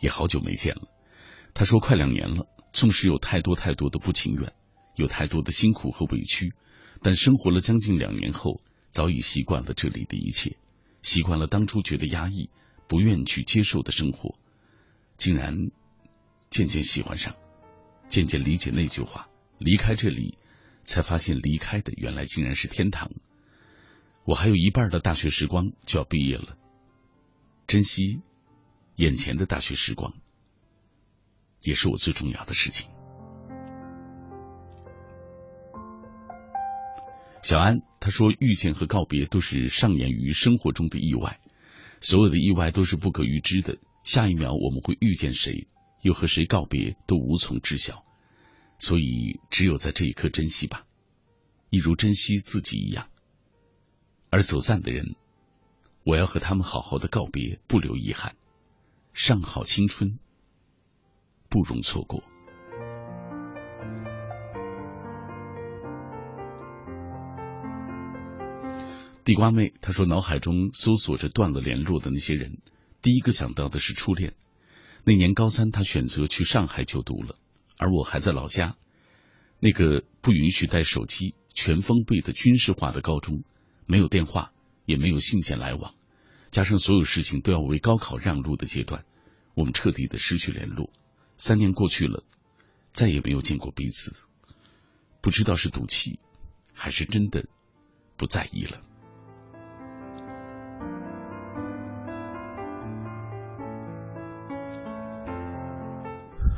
[0.00, 0.88] 也好久没见了，
[1.54, 4.52] 他说快两年了，纵使有太多太多的不情愿，
[4.96, 6.52] 有太多的辛苦和委屈，
[7.02, 10.58] 但生活了将近两年后，早已习惯了这里的一切，
[11.02, 12.50] 习惯了当初觉得压抑、
[12.88, 14.36] 不愿去接受的生活，
[15.16, 15.70] 竟然。
[16.54, 17.34] 渐渐喜欢上，
[18.06, 19.28] 渐渐理解那句话：
[19.58, 20.38] 离开这里，
[20.84, 23.10] 才发现离开的原来竟然是天堂。
[24.24, 26.56] 我还有一半的大学时光就要毕业了，
[27.66, 28.20] 珍惜
[28.94, 30.14] 眼前的大学时光，
[31.60, 32.88] 也是我最重要的事情。
[37.42, 41.40] 小安他说：“遇见和告别都是上演于生活中的意外，
[42.00, 43.76] 所有的意外都是不可预知的。
[44.04, 45.66] 下一秒我们会遇见谁？”
[46.04, 48.04] 又和谁告别都无从知晓，
[48.78, 50.84] 所以只有在这一刻珍惜吧，
[51.70, 53.08] 一如珍惜自己一样。
[54.28, 55.16] 而走散的人，
[56.04, 58.36] 我要和他们好好的告别，不留遗憾。
[59.14, 60.18] 尚好青春，
[61.48, 62.22] 不容错过。
[69.24, 72.58] 地瓜妹她说，脑海中搜索着断了联络的那些人，
[73.00, 74.34] 第一个想到的是初恋。
[75.06, 77.38] 那年高三，他选择去上海就读了，
[77.76, 78.76] 而我还在老家，
[79.60, 83.44] 那个不允许带手机、全封闭的军事化的高中，
[83.84, 84.52] 没有电话，
[84.86, 85.94] 也没有信件来往，
[86.50, 89.04] 加上所有事情都要为高考让路的阶段，
[89.54, 90.90] 我们彻底的失去联络。
[91.36, 92.24] 三年过去了，
[92.92, 94.16] 再也没有见过彼此，
[95.20, 96.18] 不知道是赌气，
[96.72, 97.46] 还是真的
[98.16, 98.80] 不在意了。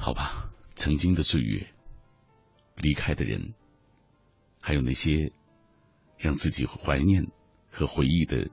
[0.07, 1.67] 好吧，曾经的岁月，
[2.77, 3.55] 离开的人，
[4.61, 5.33] 还有那些
[6.17, 7.27] 让自己怀念
[7.73, 8.49] 和回忆的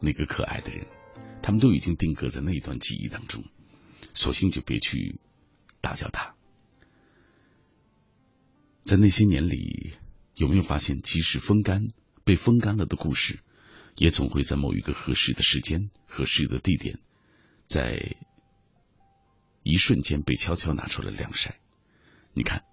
[0.00, 0.86] 那个可爱的人，
[1.42, 3.44] 他们都已经定格在那一段记忆当中，
[4.14, 5.20] 索性就别去
[5.82, 6.34] 打搅他。
[8.84, 9.92] 在那些年里，
[10.34, 11.88] 有没有发现，即使风干
[12.24, 13.40] 被风干了的故事，
[13.98, 16.98] 也总会在某一个合适的时间、合适的地点，
[17.66, 18.16] 在。
[19.62, 21.56] 一瞬间被悄悄拿出来晾晒。
[22.34, 22.64] 你看，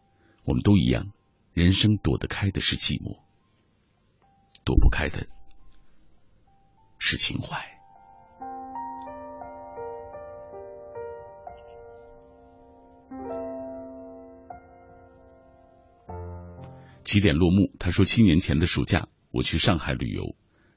[0.46, 1.12] 我们都一样，
[1.54, 3.20] 人生躲得开的是寂寞，
[4.64, 5.28] 躲不开的
[6.98, 7.78] 是情怀。
[17.04, 17.72] 几点落幕？
[17.80, 20.36] 他说七年前的暑假，我去上海旅游，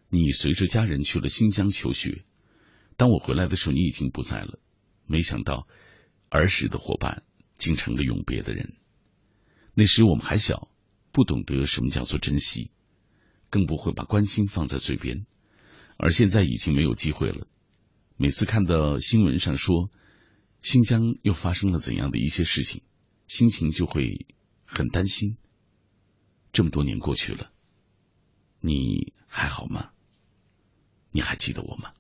[0.08, 2.24] 你随着家人去了新疆求学。
[2.96, 4.58] 当我回来的时候，你已经不在了。
[5.06, 5.66] 没想到
[6.33, 7.24] 儿时的伙伴
[7.59, 8.74] 竟成了永别的人。
[9.74, 10.68] 那时我们还小，
[11.12, 12.70] 不懂得什么叫做珍惜，
[13.51, 15.26] 更不会把关心放在嘴边。
[15.99, 17.47] 而现在已经没有机会了。
[18.16, 19.91] 每次看到新闻上说
[20.62, 22.83] 新疆又发生了怎样的一些事情，
[23.28, 24.26] 心情就会
[24.64, 25.37] 很担心。
[26.53, 27.51] 这么多年过去了，
[28.61, 29.91] 你还好吗？
[31.11, 31.93] 你还记得我吗？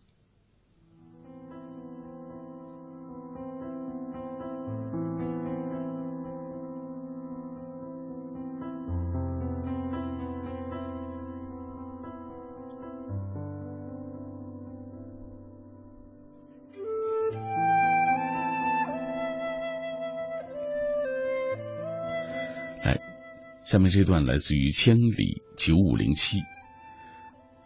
[23.72, 26.42] 下面这段来自于千里九五零七，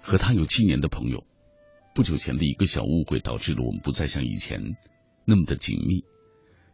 [0.00, 1.26] 和他有七年的朋友，
[1.96, 4.76] 不久前的一个小误会导致了我们不再像以前
[5.24, 6.04] 那么的紧密。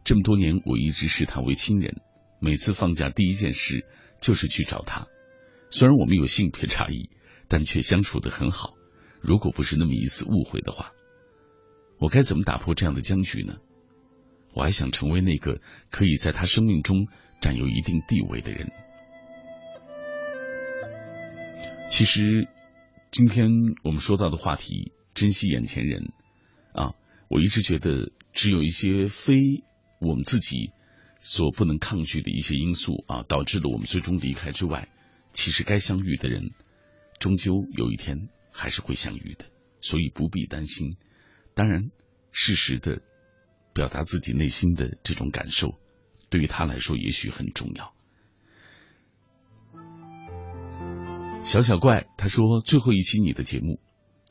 [0.03, 1.95] 这么多年，我一直视他为亲人，
[2.39, 3.87] 每次放假第一件事
[4.21, 5.07] 就是去找他。
[5.71, 7.09] 虽然我们有性别差异，
[7.47, 8.75] 但却相处的很好。
[9.19, 10.91] 如果不是那么一次误会的话，
[11.97, 13.55] 我该怎么打破这样的僵局呢？
[14.53, 15.59] 我还想成为那个
[15.89, 17.07] 可以在他生命中
[17.41, 18.71] 占有一定地位的人。
[21.93, 22.47] 其实，
[23.11, 23.51] 今天
[23.83, 26.11] 我们说到的话题，珍惜眼前人
[26.73, 26.95] 啊，
[27.29, 29.35] 我一直觉得，只有一些非
[29.99, 30.71] 我们自己
[31.19, 34.89] 所不能抗拒的一些因素啊，导致了我们最终离开之外，
[35.33, 36.49] 其实该相遇的人，
[37.19, 39.45] 终究有一天还是会相遇的，
[39.79, 40.97] 所以不必担心。
[41.53, 41.91] 当然，
[42.31, 43.03] 适时的
[43.71, 45.77] 表达自己内心的这种感受，
[46.31, 47.93] 对于他来说也许很重要。
[51.43, 53.79] 小小怪他说：“最后一期你的节目，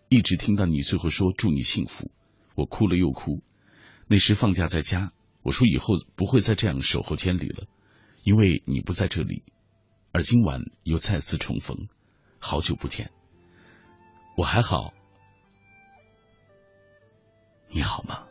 [0.09, 2.11] 一直听到你最后说祝你幸福，
[2.57, 3.43] 我哭了又哭。
[4.09, 7.69] 那时放假在家，我说以后不会再这样守候千里了，
[8.25, 9.45] 因为你不在这里。
[10.11, 11.87] 而今晚又再次重逢，
[12.39, 13.13] 好久不见，
[14.37, 14.93] 我还好，
[17.69, 18.27] 你好吗？”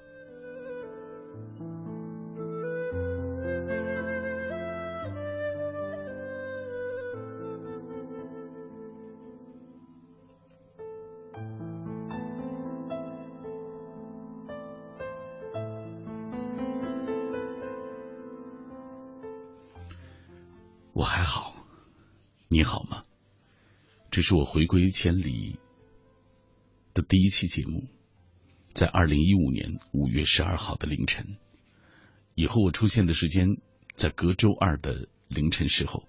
[21.14, 21.53] 还好
[22.47, 23.03] 你好吗？
[24.12, 25.59] 这是我回归千里
[26.93, 27.89] 的第一期节目，
[28.72, 31.36] 在二零一五年五月十二号的凌晨。
[32.34, 33.57] 以后我出现的时间
[33.93, 36.07] 在隔周二的凌晨时候。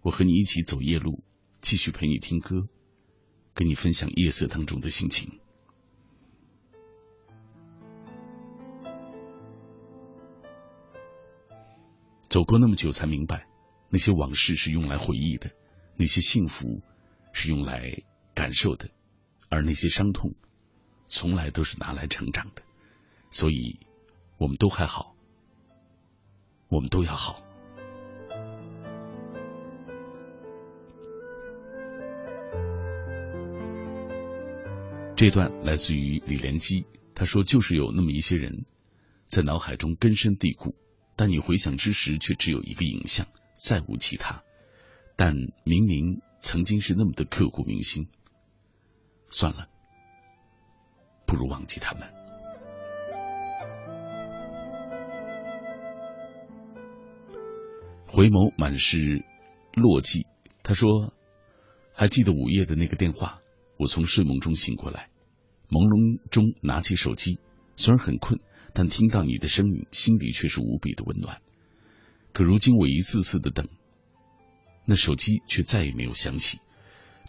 [0.00, 1.22] 我和你一起走夜路，
[1.60, 2.66] 继续陪你听歌，
[3.54, 5.38] 跟你分享夜色当中的心情。
[12.28, 13.46] 走过那么久，才明白。
[13.90, 15.50] 那些往事是用来回忆的，
[15.96, 16.82] 那些幸福
[17.32, 18.02] 是用来
[18.34, 18.90] 感受的，
[19.48, 20.34] 而那些伤痛
[21.06, 22.62] 从来都是拿来成长的。
[23.30, 23.80] 所以，
[24.36, 25.16] 我们都还好，
[26.68, 27.42] 我们都要好。
[35.16, 38.66] 这段来自于李连基，他说：“就是有那么一些人，
[39.26, 40.76] 在脑海中根深蒂固，
[41.18, 43.26] 但你回想之时，却只有一个影像。”
[43.58, 44.44] 再无其他，
[45.16, 48.06] 但明明曾经是那么的刻骨铭心。
[49.30, 49.66] 算了，
[51.26, 52.08] 不如忘记他们。
[58.06, 59.24] 回眸满是
[59.74, 60.24] 落寂。
[60.62, 61.12] 他说
[61.92, 63.40] ：“还记得午夜的那个电话？
[63.76, 65.10] 我从睡梦中醒过来，
[65.68, 67.40] 朦胧中拿起手机，
[67.74, 68.38] 虽然很困，
[68.72, 71.40] 但听到你的声音，心里却是无比的温暖。”
[72.32, 73.68] 可如今我一次次的等，
[74.84, 76.60] 那手机却再也没有响起。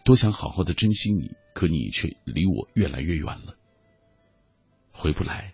[0.06, 3.58] 多想好好的珍惜你，可你却离我越来越远了。
[4.92, 5.54] 回不来，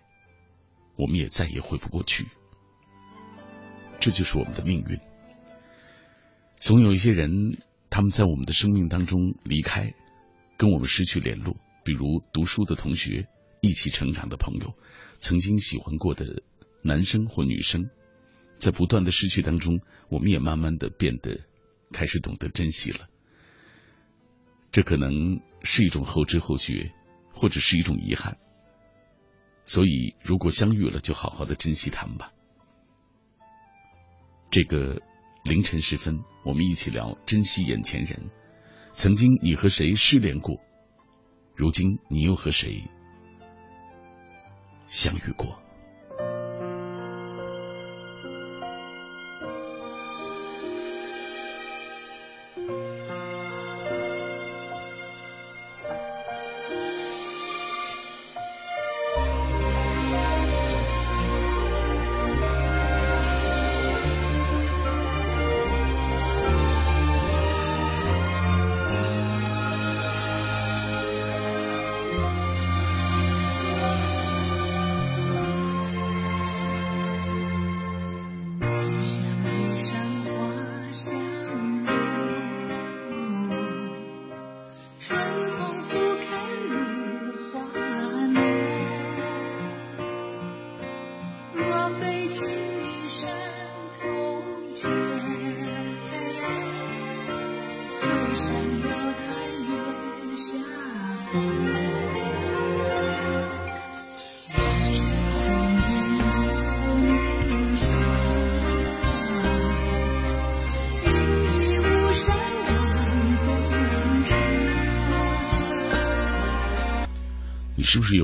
[0.96, 2.26] 我们也再也回不过去。
[3.98, 4.98] 这就是我们的命运。
[6.58, 7.58] 总有一些人，
[7.88, 9.94] 他们在我们的生命当中离开，
[10.58, 11.56] 跟我们失去联络。
[11.84, 13.28] 比如读书的同学，
[13.60, 14.74] 一起成长的朋友，
[15.14, 16.42] 曾经喜欢过的
[16.82, 17.90] 男生或女生。
[18.56, 21.40] 在不断的失去当中，我们也慢慢的变得
[21.92, 23.06] 开始懂得珍惜了。
[24.72, 26.90] 这可能是一种后知后觉，
[27.34, 28.38] 或者是一种遗憾。
[29.66, 32.32] 所以，如果相遇了，就好好的珍惜他们吧。
[34.50, 35.02] 这个
[35.44, 38.30] 凌晨时分，我们一起聊珍惜眼前人。
[38.90, 40.56] 曾经你和谁失联过？
[41.54, 42.84] 如今你又和谁
[44.86, 45.58] 相遇过？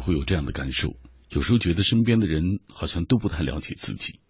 [0.02, 0.98] 会有这样的感受？
[1.30, 4.20] 有时候觉得身边的人好像都不太了解自己，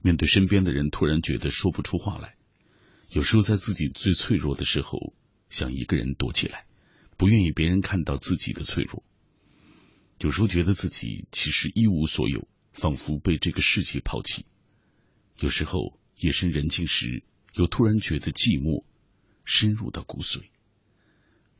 [0.00, 2.36] 面对身边的人，突然觉得说不出话来。
[3.08, 5.14] 有时候在自己最脆弱的时候，
[5.48, 6.66] 想一个人躲起来，
[7.16, 9.02] 不愿意别人看到自己的脆弱。
[10.18, 14.46] 有时候觉得自己其实一无所有，仿佛被这个世界抛弃。
[15.38, 17.24] 有时候夜深人静时，
[17.54, 18.84] 又突然觉得寂寞
[19.44, 20.42] 深入到骨髓。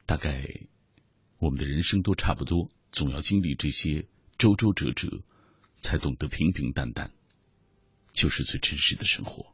[0.07, 0.49] 大概
[1.39, 2.71] 我们的人生都差不多。
[2.93, 5.23] 总要经历这些周周折折，
[5.79, 7.11] 才懂得平平淡淡，
[8.13, 9.47] 就是最真实的生活。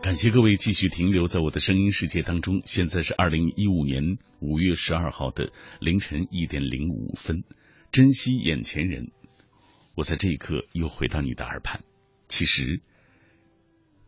[0.00, 2.62] 感谢各位继续停留在我的声音世界当中。
[2.64, 7.42] 现在是二零一五年五月十二号的凌晨一点零五分。
[7.90, 9.10] 珍惜眼前人，
[9.96, 11.82] 我在这一刻又回到你的耳畔。
[12.28, 12.80] 其实。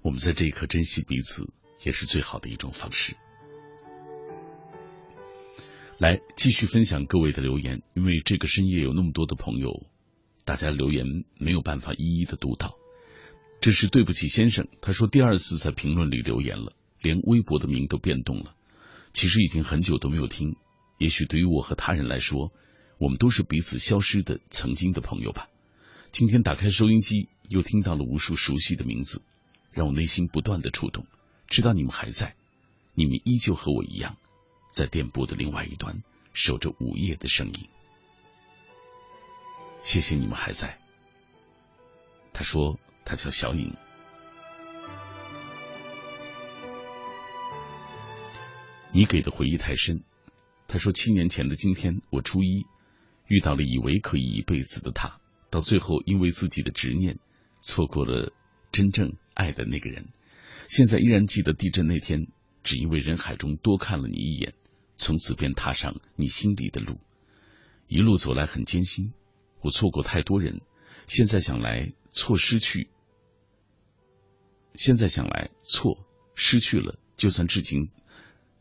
[0.07, 1.53] 我们在这一刻珍惜彼此，
[1.83, 3.17] 也是最好的一种方式。
[5.99, 9.85] 来继续分享各位的留言，因为这个深夜有那么多的朋友，
[10.45, 12.77] 大家留言没有办法一一的读到。
[13.61, 18.55] 这是对不起先生，他说第二次在评论里留言了，连微博的名都变动了。
[19.13, 20.55] 其实已经很久都没有听，
[20.99, 22.53] 也许对于我和他人来说，
[22.99, 25.49] 我们都是彼此消失的曾经的朋友吧。
[26.13, 29.23] 今天打开收音机，又听到了无数熟悉的名字。
[29.77, 31.05] 让我内心不断的触动，
[31.49, 32.35] 知道你们还在，
[32.95, 34.17] 你们依旧和我一样，
[34.71, 36.03] 在电波的另外一端
[36.33, 37.69] 守着午夜的声音。
[39.83, 40.81] 谢谢你们还在。
[42.33, 43.77] 他说他叫小颖。
[48.93, 50.03] 你给的回忆太深。
[50.69, 52.65] 他说七年前的今天，我初一
[53.27, 55.21] 遇到了以为可以一辈子的他，
[55.51, 57.19] 到最后因为自己的执念，
[57.61, 58.33] 错过了
[58.73, 59.13] 真正。
[59.37, 60.09] 爱的那个人，
[60.67, 62.27] 现在依然记得地震那天，
[62.65, 64.55] 只因为人海中多看了你一眼，
[64.97, 66.99] 从此便踏上你心里的路。
[67.87, 69.13] 一路走来很艰辛，
[69.61, 70.63] 我错过太多人，
[71.07, 72.89] 现在想来错失去，
[74.75, 75.99] 现在想来错
[76.35, 77.91] 失去了，就算至今，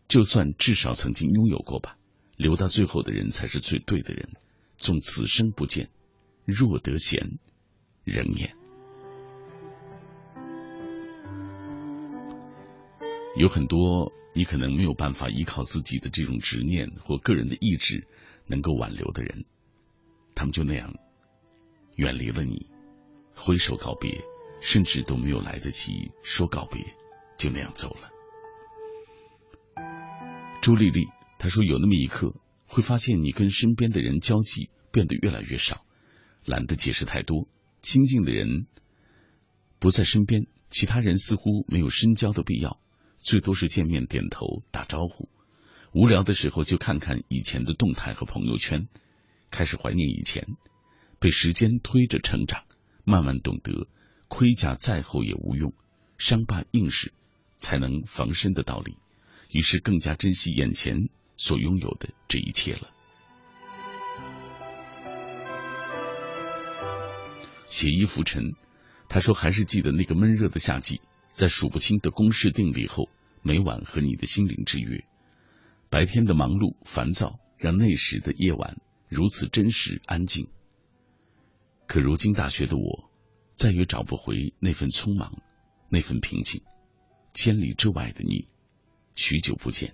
[0.09, 1.97] 就算至少曾经拥有过吧。
[2.35, 4.33] 留到最后的人才是最对的人，
[4.77, 5.89] 纵此生不见，
[6.43, 7.39] 若得闲，
[8.03, 8.57] 人面。
[13.37, 18.07] 有很多你可能没有办法依靠自己的这种执念或个人的意志
[18.47, 19.43] 能够挽留的人，
[20.33, 20.95] 他们就那样
[21.95, 22.67] 远离了你，
[23.35, 24.23] 挥手告别，
[24.61, 26.95] 甚至都没有来得及说告别，
[27.37, 28.09] 就那样走了。
[30.61, 31.05] 朱丽丽
[31.37, 35.85] 她说：“有那么一刻，会发现你跟身边的人交际变得越来越少，
[36.45, 37.49] 懒得解释太多，
[37.81, 38.65] 亲近的人
[39.79, 42.79] 不在身边，其他人似乎没有深交的必要。”
[43.25, 45.27] 最多是见面点头打招呼。
[45.93, 48.87] 无聊的时候就看看以前的动态和朋友圈
[49.49, 50.45] 开始怀念以前
[51.19, 52.65] 被时间推着成长
[53.03, 53.87] 慢慢懂得
[54.27, 55.73] 盔甲再厚也无用
[56.19, 57.13] 伤疤硬是
[57.57, 58.97] 才能防身的道理
[59.49, 62.91] 于是更加珍惜眼前所拥有的这一切了。
[67.65, 68.53] 写衣浮沉
[69.09, 71.01] 他说还是记得那个闷热的夏季
[71.35, 73.09] 在数不清的公式定理后，
[73.41, 75.03] 每晚和你的心灵之约。
[75.89, 78.77] 白天的忙碌烦躁，让那时的夜晚
[79.09, 80.47] 如此真实安静。
[81.87, 83.11] 可如今大学的我，
[83.57, 85.41] 再也找不回那份匆忙，
[85.89, 86.63] 那份平静。
[87.33, 88.47] 千里之外的你，
[89.15, 89.93] 许久不见，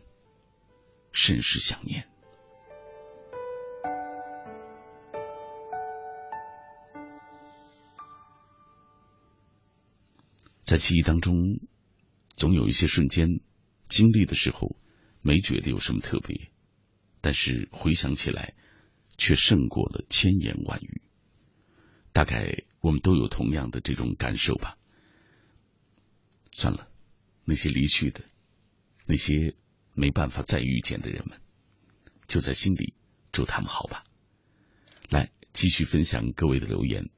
[1.11, 2.07] 甚是想念。
[10.71, 11.59] 在记忆当中，
[12.37, 13.41] 总有一些瞬间
[13.89, 14.77] 经历的时候，
[15.19, 16.49] 没觉得有什么特别，
[17.19, 18.53] 但是回想起来，
[19.17, 21.01] 却胜过了千言万语。
[22.13, 24.77] 大概我们都有同样的这种感受吧。
[26.53, 26.87] 算了，
[27.43, 28.23] 那些离去的，
[29.05, 29.57] 那些
[29.93, 31.41] 没办法再遇见的人们，
[32.29, 32.93] 就在心里
[33.33, 34.05] 祝他们好吧。
[35.09, 37.09] 来，继续分享各位的留言。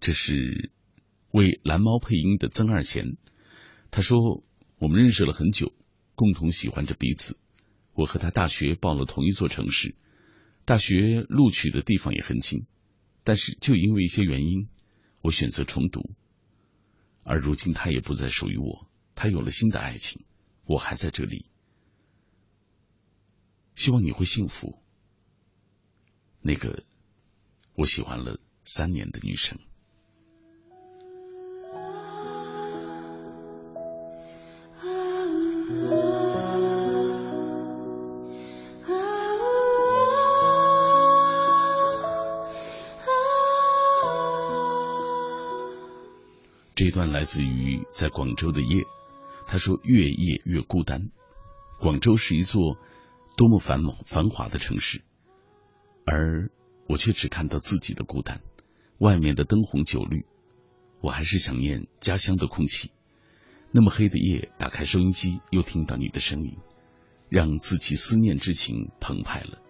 [0.00, 0.72] 这是
[1.34, 3.16] 为蓝猫配音的曾二贤，
[3.90, 4.44] 他说
[4.78, 5.72] ：“我们认识了很久，
[6.14, 7.36] 共同喜欢着彼此。
[7.92, 9.96] 我和他大学报了同一座城市，
[10.64, 12.66] 大学录取的地方也很近。”
[13.24, 14.68] 但是，就因为一些原因，
[15.22, 16.14] 我选择重读。
[17.24, 20.24] 而如今，他也不再属于我，他有了新的爱情，
[20.66, 21.46] 我还在这里。
[23.74, 24.78] 希望你会幸福。
[26.40, 26.84] 那个
[27.74, 29.58] 我喜欢了三年的女生。
[46.76, 48.84] 这段来自于在广州的夜，
[49.46, 51.10] 他说：“越夜越孤单。
[51.80, 52.76] 广州是一座
[53.36, 55.02] 多么繁繁华的城市，
[56.04, 56.50] 而
[56.88, 58.42] 我却只看到自己的孤单。
[58.98, 60.26] 外面的灯红酒绿，
[61.00, 62.90] 我还是想念家乡的空气。
[63.76, 66.56] 那么黑的夜，打开收音机，又听到你的声音，
[67.28, 69.60] 让自己思念之情澎湃了。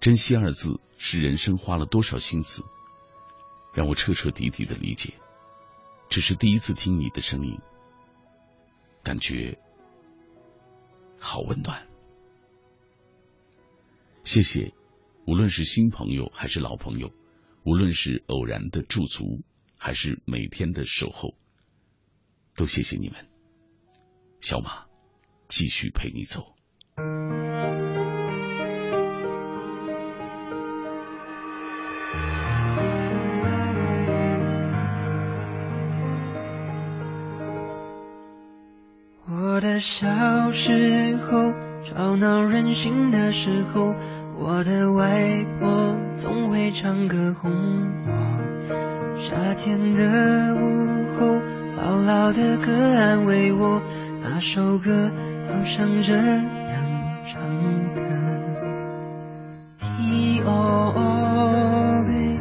[0.00, 2.62] 珍惜二字，是人生花了多少心思，
[3.72, 5.14] 让我彻彻底底的理解。”
[6.10, 7.58] 只是第一次听你的声音，
[9.02, 9.58] 感觉
[11.18, 11.86] 好温暖。
[14.24, 14.74] 谢谢，
[15.26, 17.14] 无论是新朋友还是老朋友，
[17.64, 19.42] 无论是偶然的驻足
[19.78, 21.34] 还是每天的守候，
[22.56, 23.16] 都谢谢你们。
[24.40, 24.86] 小马，
[25.48, 26.54] 继续陪你走。
[39.28, 41.52] 我的小时候，
[41.82, 43.94] 吵闹任性的时候，
[44.38, 47.50] 我的外婆总会唱歌哄
[48.06, 49.16] 我。
[49.16, 50.95] 夏天的午后
[51.86, 53.80] 后，姥姥的歌安慰我，
[54.20, 55.08] 那首歌
[55.48, 56.44] 好像这样
[57.24, 57.40] 唱
[57.94, 58.02] 的。
[59.78, 60.50] T O
[60.96, 62.40] O B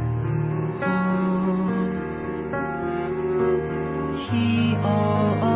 [4.15, 4.87] T O
[5.41, 5.55] O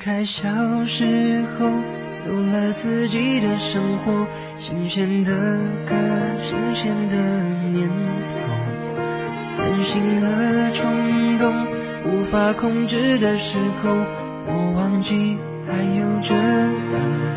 [0.00, 0.48] 开小
[0.84, 1.66] 时候，
[2.26, 4.26] 有了自己的生活，
[4.56, 5.30] 新鲜的
[5.86, 5.94] 歌，
[6.40, 7.16] 新鲜的
[7.72, 8.34] 念头，
[9.58, 11.66] 任性和冲动
[12.04, 13.96] 无法控制的时候，
[14.46, 17.31] 我忘记还有这样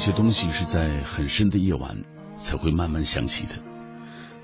[0.00, 2.02] 些东西是在很深的夜晚。
[2.40, 3.62] 才会慢慢想起的。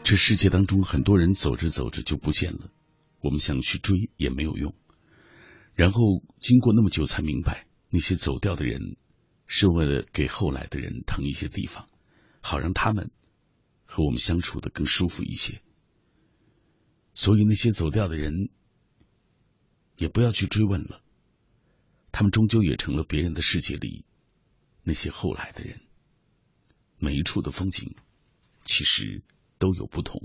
[0.05, 2.71] 这世界当中，很多人走着走着就不见了，
[3.23, 4.75] 我们想去追也没有用。
[5.73, 8.99] 然后经过那么久，才明白那些走掉的人
[9.47, 11.89] 是为了给后来的人腾一些地方，
[12.43, 13.11] 好让他们
[13.87, 15.63] 和我们相处的更舒服一些。
[17.15, 18.51] 所以那些走掉的人，
[19.97, 21.01] 也不要去追问了，
[22.13, 24.05] 他们终究也成了别人的世界里
[24.89, 25.81] 那些后来的人。
[26.99, 27.97] 每一处的风景，
[28.65, 29.25] 其实
[29.59, 30.21] 都有不同。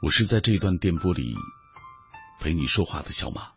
[0.00, 1.34] 我是在这段电波里
[2.40, 3.52] 陪你说话的小马。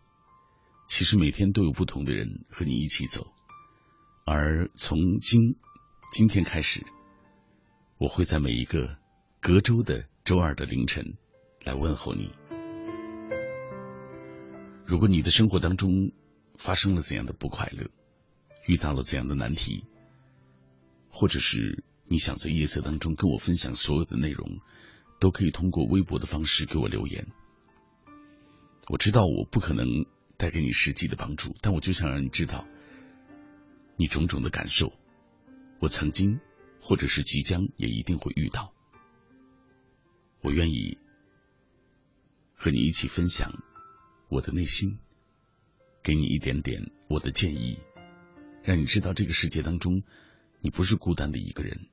[0.88, 3.34] 其实每天都有不同的人和你一起走，
[4.26, 5.56] 而从今
[6.12, 6.86] 今天开始，
[7.98, 8.98] 我会在每一个
[9.40, 11.18] 隔周的周二的凌晨
[11.66, 12.32] 来问候你。
[14.86, 16.14] 如果你的生活当中
[16.58, 17.90] 发生了怎样的不快乐，
[18.66, 19.84] 遇到了怎样的难题，
[21.10, 24.62] 或者是你想在夜色当中跟我分享所有的内容，
[25.20, 27.28] 都可以通过微博的方式给我留言。
[28.88, 29.86] 我知道我不可能
[30.38, 32.66] 带给你实际的帮助，但我就想让你知道
[33.98, 34.94] 你种种的感受，
[35.82, 36.40] 我曾经
[36.80, 38.73] 或者是即将也一定会遇到。
[40.44, 40.98] 我愿意
[42.54, 43.64] 和你一起分享。
[44.28, 44.98] 我的内心，
[46.04, 47.80] 给你一点点我的建议，
[48.64, 50.04] 让你知道这个世界当中，
[50.60, 51.88] 你不是孤单的一个人。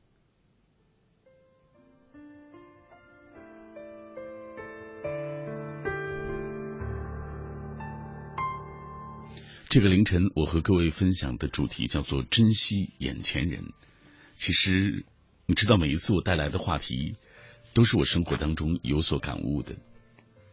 [9.68, 13.72] 这个凌晨，我和各位分享的主题叫做“珍惜眼前人”。
[14.34, 15.04] 其实，
[15.46, 17.16] 你知道，每一次我带来的话题，
[17.74, 19.76] 都是我生活当中有所感悟的，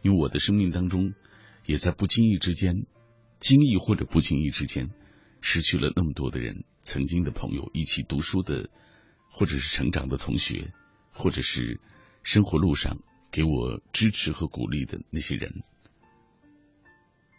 [0.02, 1.14] 因为我的生命当中。
[1.66, 2.86] 也在不经意之间，
[3.40, 4.88] 经意或者不经意之间，
[5.42, 8.70] 失去了那么多的人，曾经的朋友，一起读书的，
[9.28, 10.72] 或者是成长的同学，
[11.12, 11.78] 或者是
[12.22, 15.62] 生活路上给我支持和鼓励的那些人，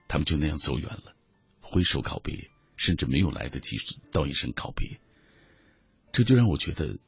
[0.08, 1.16] 他们就那样走远了，
[1.60, 3.78] 挥手告别，甚至没有来得及
[4.12, 5.00] 道一声告别。
[6.12, 7.00] 这就让我觉得，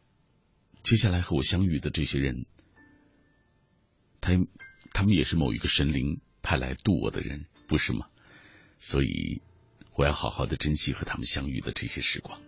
[0.81, 2.47] 接下来和我相遇的这些人，
[4.21, 4.37] 他
[4.93, 6.21] 他们也是某一个神灵。
[6.43, 8.07] 派来渡我的人，不是吗？
[8.79, 9.43] 所以
[9.93, 12.41] 我要好好的珍惜和他们相遇的这些时光。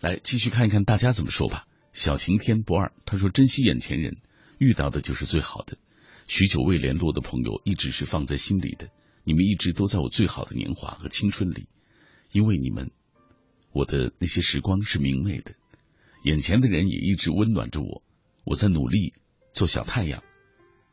[0.00, 1.66] 来，继续看一看大家怎么说吧。
[1.92, 4.22] 小晴天不二，他说：“珍惜眼前人，
[4.56, 5.76] 遇到的就是最好的。
[6.26, 8.88] 许久未联络的朋友，一直是放在心里的。
[9.24, 11.68] 你们一直都在我最好的年华和青春里，
[12.32, 12.90] 因为你们，
[13.72, 15.56] 我的那些时光是明媚的。
[16.24, 18.02] 眼前的人也一直温暖着我。
[18.44, 19.12] 我在努力
[19.52, 20.24] 做小太阳，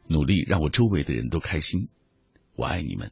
[0.07, 1.89] 努力让我周围的人都开心。”
[2.55, 3.11] 我爱你们，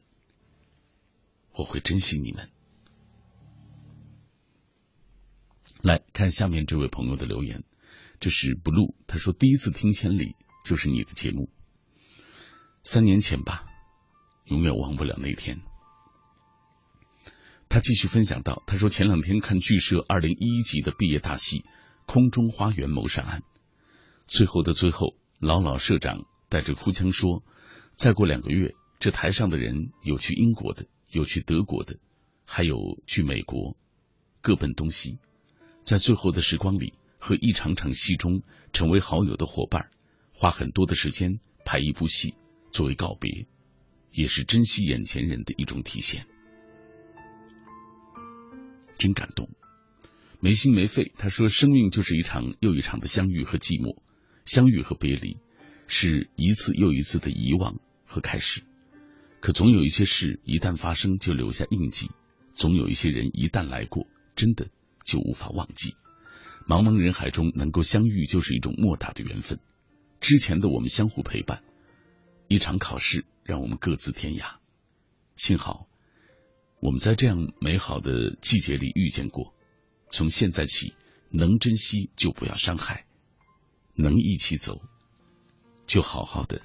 [1.54, 2.50] 我会珍惜你们。
[5.82, 7.62] 来看下面这位朋友的留言，
[8.18, 10.34] 这是 blue，他说第一次听千里
[10.64, 11.48] 就是你的节目，
[12.82, 13.66] 三年前吧，
[14.46, 15.60] 永远忘不了那天。
[17.68, 21.60] 他继续分享到，他说前两天看剧社二零一一级的毕业大戏
[22.04, 23.40] 《空中花园谋杀案》，
[24.24, 27.44] 最后的最后，老老社长带着哭腔说
[27.94, 31.98] ：“再过两个月。”这台上的人有去英国的，有去德国的，
[32.46, 33.76] 还有去美国，
[34.40, 35.18] 各奔东西。
[35.82, 38.42] 在最后的时光里，和一场场戏中
[38.72, 39.90] 成为好友的伙伴，
[40.32, 42.34] 花很多的时间拍一部戏
[42.72, 43.46] 作为告别，
[44.10, 46.26] 也是珍惜眼前人的一种体现。
[48.96, 49.50] 真感动，
[50.40, 51.12] 没心没肺。
[51.18, 54.00] 他说：“生命就是一场又一场的相遇和寂寞，
[54.46, 55.36] 相遇和别离，
[55.86, 58.62] 是一次又一次的遗忘和开始。
[59.40, 62.10] 可总有一些事一旦发生就留下印记，
[62.54, 64.68] 总有一些人一旦来过，真的
[65.04, 65.94] 就无法忘记。
[66.66, 69.60] 茫茫人海中能够相遇，就是一种莫大的缘分。
[70.20, 71.62] 之前的我们相互陪伴，
[72.48, 74.56] 一场考试让我们各自天涯。
[75.36, 75.86] 幸好。”
[76.78, 79.54] 我们在这样美好的季节里遇见过，
[80.10, 80.92] 从现在起，
[81.30, 83.06] 能珍惜就不要伤害，
[83.94, 84.82] 能一起走，
[85.86, 86.60] 就好好的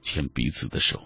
[0.00, 1.02] 牵彼此的手。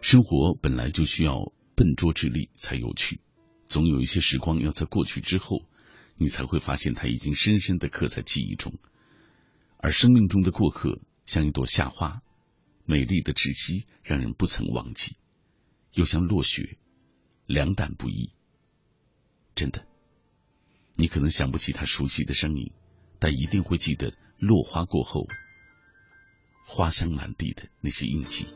[0.00, 3.20] 生活本来就需要笨拙之力才有趣，
[3.66, 5.66] 总有一些时光要在过去之后。
[6.16, 8.74] 你才会发现，它已经深深的刻在记忆中。
[9.78, 12.22] 而生命中的过客，像一朵夏花，
[12.84, 15.16] 美丽的窒息，让人不曾忘记；
[15.94, 16.76] 又像落雪，
[17.46, 18.32] 凉淡不易。
[19.54, 19.86] 真的，
[20.96, 22.72] 你可能想不起他熟悉的声音，
[23.18, 25.28] 但一定会记得落花过后，
[26.66, 28.46] 花香满地的那些印记。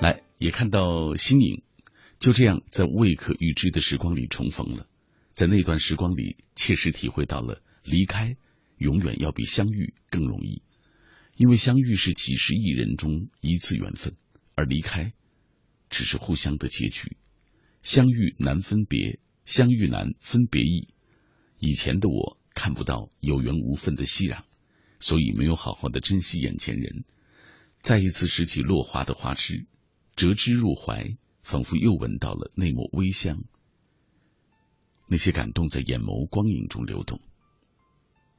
[0.00, 1.62] 来，也看到新颖。
[2.18, 4.88] 就这样，在未可预知的时光里重逢了，
[5.30, 8.36] 在那段时光里，切实体会到了离开
[8.76, 10.62] 永远要比相遇更容易，
[11.38, 14.16] 因为相遇是几十亿人中一次缘分，
[14.56, 15.12] 而离开
[15.88, 17.16] 只是互相的结局。
[17.80, 20.88] 相遇难分别，相遇难分别易。
[21.58, 24.42] 以前的我看不到有缘无分的熙攘，
[24.98, 27.04] 所以没有好好的珍惜眼前人。
[27.80, 29.66] 再一次拾起落花的花枝，
[30.16, 31.16] 折枝入怀。
[31.40, 33.42] 仿佛又闻到了那抹微香，
[35.08, 37.22] 那些感动在眼眸光影中流动。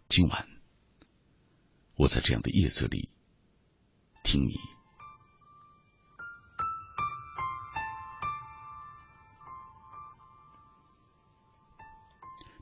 [0.10, 0.47] 今晚，
[2.00, 3.10] 我在这样的夜色里
[4.24, 4.56] 听你。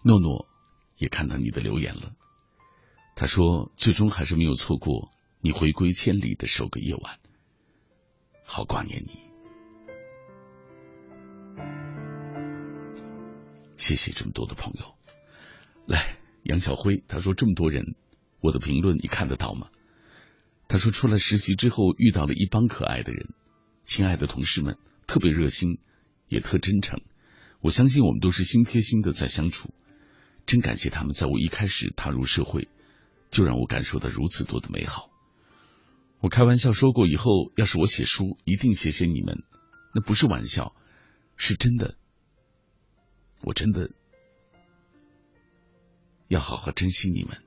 [0.04, 0.48] 诺诺
[0.96, 2.16] 也看到你的留言了，
[3.16, 7.20] 他说：“最终还是没有错过你回归千里的首个夜晚，
[8.44, 9.22] 好挂念你。”
[13.78, 14.96] 谢谢这么多的朋友，
[15.86, 17.96] 来杨小辉，他说这么多人，
[18.40, 19.70] 我的评论你看得到吗？
[20.68, 23.34] 他说出来实习之后遇到了一帮可爱的人，
[23.86, 24.78] 亲爱的同事们
[25.08, 25.80] 特别热心，
[26.28, 27.02] 也特真诚。
[27.62, 29.74] 我相信我们都是心贴心的在相处，
[30.46, 32.68] 真感谢他们，在我一开始踏入社会，
[33.32, 35.10] 就让我感受到如此多的美好。
[36.20, 39.44] 我开玩笑说过，以后要是我写书，一定写写你们，
[39.96, 40.76] 那不是玩笑，
[41.38, 41.96] 是真的。
[43.42, 43.92] 我真的
[46.28, 47.38] 要好好珍惜你们。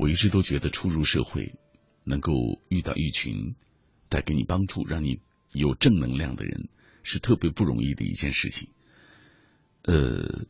[0.00, 1.58] 我一直都觉得初入社会，
[2.04, 2.32] 能够
[2.70, 3.54] 遇到一群
[4.08, 5.20] 带给你帮助、让你
[5.52, 6.70] 有正能量的人，
[7.02, 8.70] 是特别不容易的一件事情。
[9.82, 10.46] 呃，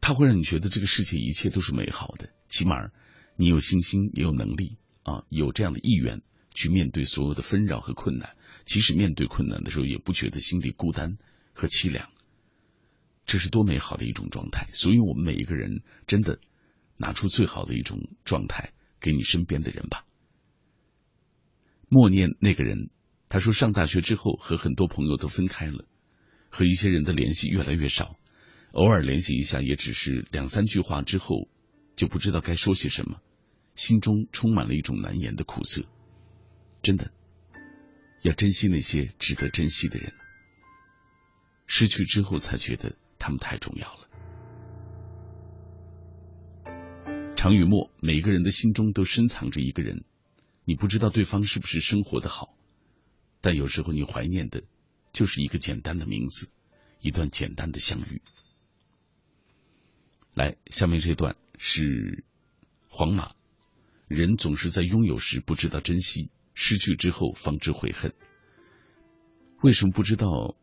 [0.00, 2.92] 他会让你觉得这个世界一切都是美好的，起码
[3.34, 6.22] 你有信心，也有能力啊，有这样的意愿。
[6.54, 11.18] 去面对所有的纷扰和困难，即使面对困难的时候，也不觉得心里孤单
[11.52, 12.08] 和凄凉，
[13.26, 14.68] 这是多美好的一种状态。
[14.72, 16.38] 所以，我们每一个人真的
[16.96, 20.06] 拿出最好的一种状态给你身边的人吧。
[21.88, 22.90] 默念那个人，
[23.28, 25.84] 他说上大学之后和很多朋友都分开了，
[26.50, 28.16] 和一些人的联系越来越少，
[28.72, 31.48] 偶尔联系一下也只是两三句话之后
[31.96, 33.20] 就不知道该说些什么，
[33.74, 35.84] 心中充满了一种难言的苦涩。
[36.82, 37.12] 真的，
[38.22, 40.12] 要珍惜那些值得珍惜的人。
[41.66, 44.03] 失去之后，才觉得他们太重要了。
[47.44, 50.02] 常与墨，每个人的心中都深藏着一个人，
[50.64, 52.56] 你不知道对方是不是生活的好，
[53.42, 54.62] 但有时候你怀念的，
[55.12, 56.48] 就是一个简单的名字，
[57.02, 58.22] 一段简单的相遇。
[60.32, 62.24] 来，下面这段是
[62.88, 63.34] 黄马，
[64.08, 66.30] 人总是在拥有时不知道珍惜。
[66.54, 68.14] 失去之后方知悔恨，
[69.60, 70.56] 为什么不知道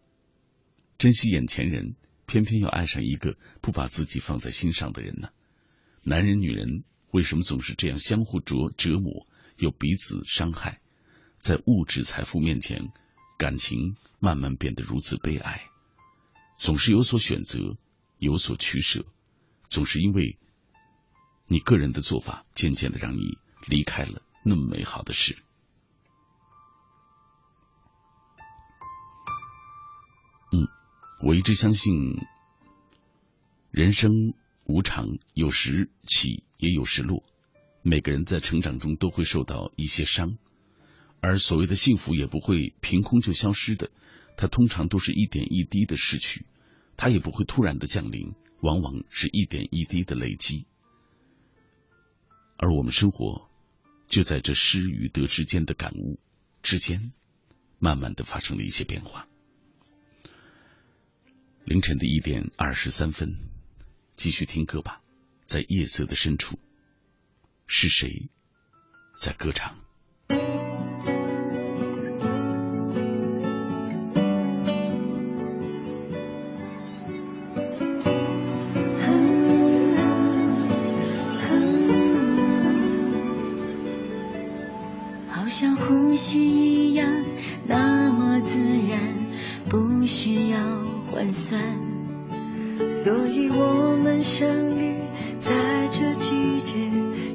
[0.97, 1.95] 珍惜眼前人，
[2.25, 5.29] 偏偏要爱上一个不把自己放在心上的人呢？
[6.03, 10.81] 男人女人为什么总是这样相互折折磨，又彼此伤害？
[11.39, 12.91] 在物质财富面前，
[13.37, 15.69] 感情慢慢变得如此悲哀。
[16.57, 17.77] 总是有所选择，
[18.17, 19.05] 有所取舍，
[19.69, 20.39] 总是因为
[21.47, 23.37] 你个人的做法，渐渐的让你
[23.67, 25.37] 离开了那么美好的事。
[30.51, 30.67] 嗯，
[31.23, 32.19] 我一直相信，
[33.71, 34.33] 人生
[34.65, 37.23] 无常，有时起也有时落。
[37.81, 40.37] 每个人在成长中都会受到一些伤，
[41.19, 43.89] 而所谓的幸福也不会凭空就消失的，
[44.37, 46.45] 它通常都是一点一滴的失去，
[46.95, 50.67] 它也不会突然的降临，往往是一点一滴的累积。
[52.57, 53.49] 而我们生活
[54.05, 56.19] 就在这失与得之间的感悟
[56.61, 57.11] 之间，
[57.79, 59.27] 慢慢的发生了一些变化。
[61.65, 63.49] 凌晨的一点二十三分，
[64.15, 65.01] 继续听歌吧，
[65.43, 66.59] 在夜色的深处。
[67.65, 68.29] 是谁
[69.15, 69.75] 在歌唱？
[85.29, 87.09] 好像呼吸一样，
[87.65, 88.99] 那么自然，
[89.69, 90.59] 不需要
[91.11, 91.90] 换算。
[92.89, 94.47] 所以我们相
[94.77, 94.95] 遇
[95.39, 95.53] 在
[95.91, 96.77] 这季节。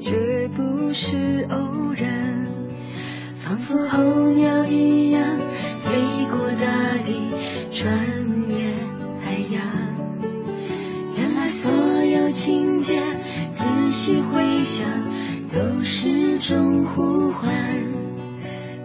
[0.09, 2.47] 绝不是偶然，
[3.40, 5.20] 仿佛候鸟一样
[5.81, 5.90] 飞
[6.31, 7.12] 过大地，
[7.73, 7.90] 穿
[8.48, 8.73] 越
[9.20, 9.60] 海洋。
[11.16, 11.73] 原来所
[12.05, 13.02] 有情节，
[13.51, 14.89] 仔细回想，
[15.52, 17.52] 都是种呼唤。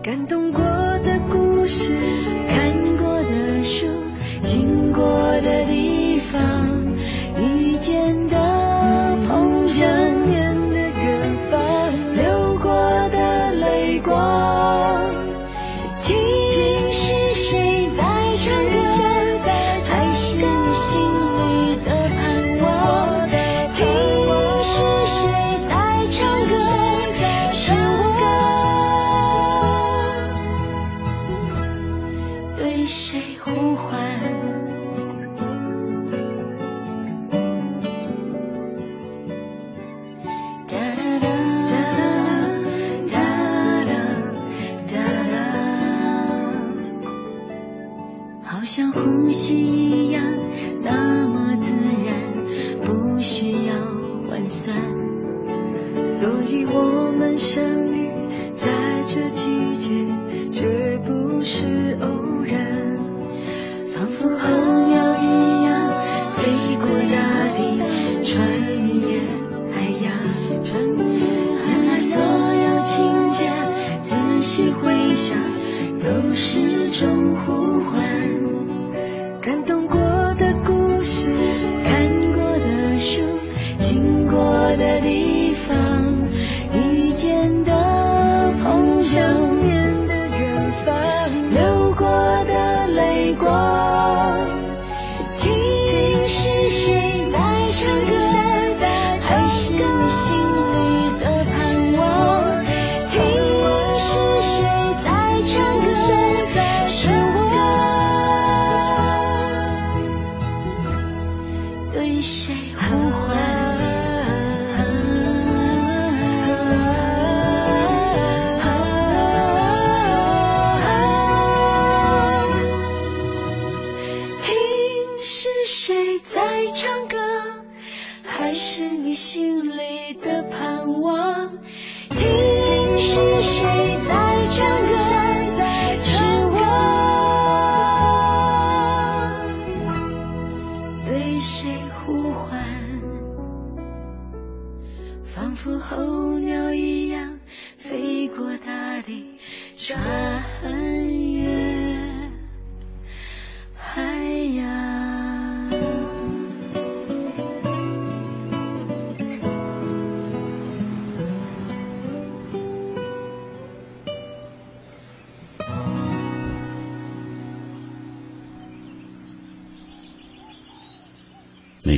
[0.02, 1.94] 感动过的故事，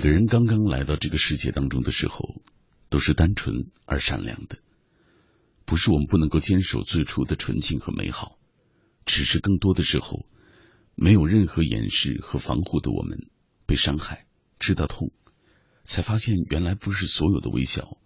[0.03, 2.41] 个人刚刚来到这个世界当中的时候，
[2.89, 4.57] 都是单纯而善良的。
[5.63, 8.37] 不是我们不能够坚守最初的纯净和美好，
[9.05, 10.25] 只是更多的时候，
[10.95, 13.29] 没有任何掩饰和防护的我们，
[13.65, 14.27] 被伤害，
[14.59, 15.13] 知道痛，
[15.85, 17.97] 才发现原来不是所有的微笑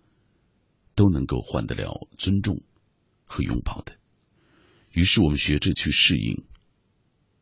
[0.94, 2.61] 都能够换得了尊重
[3.26, 3.98] 和拥抱的。
[4.91, 6.45] 于是我们学着去适应，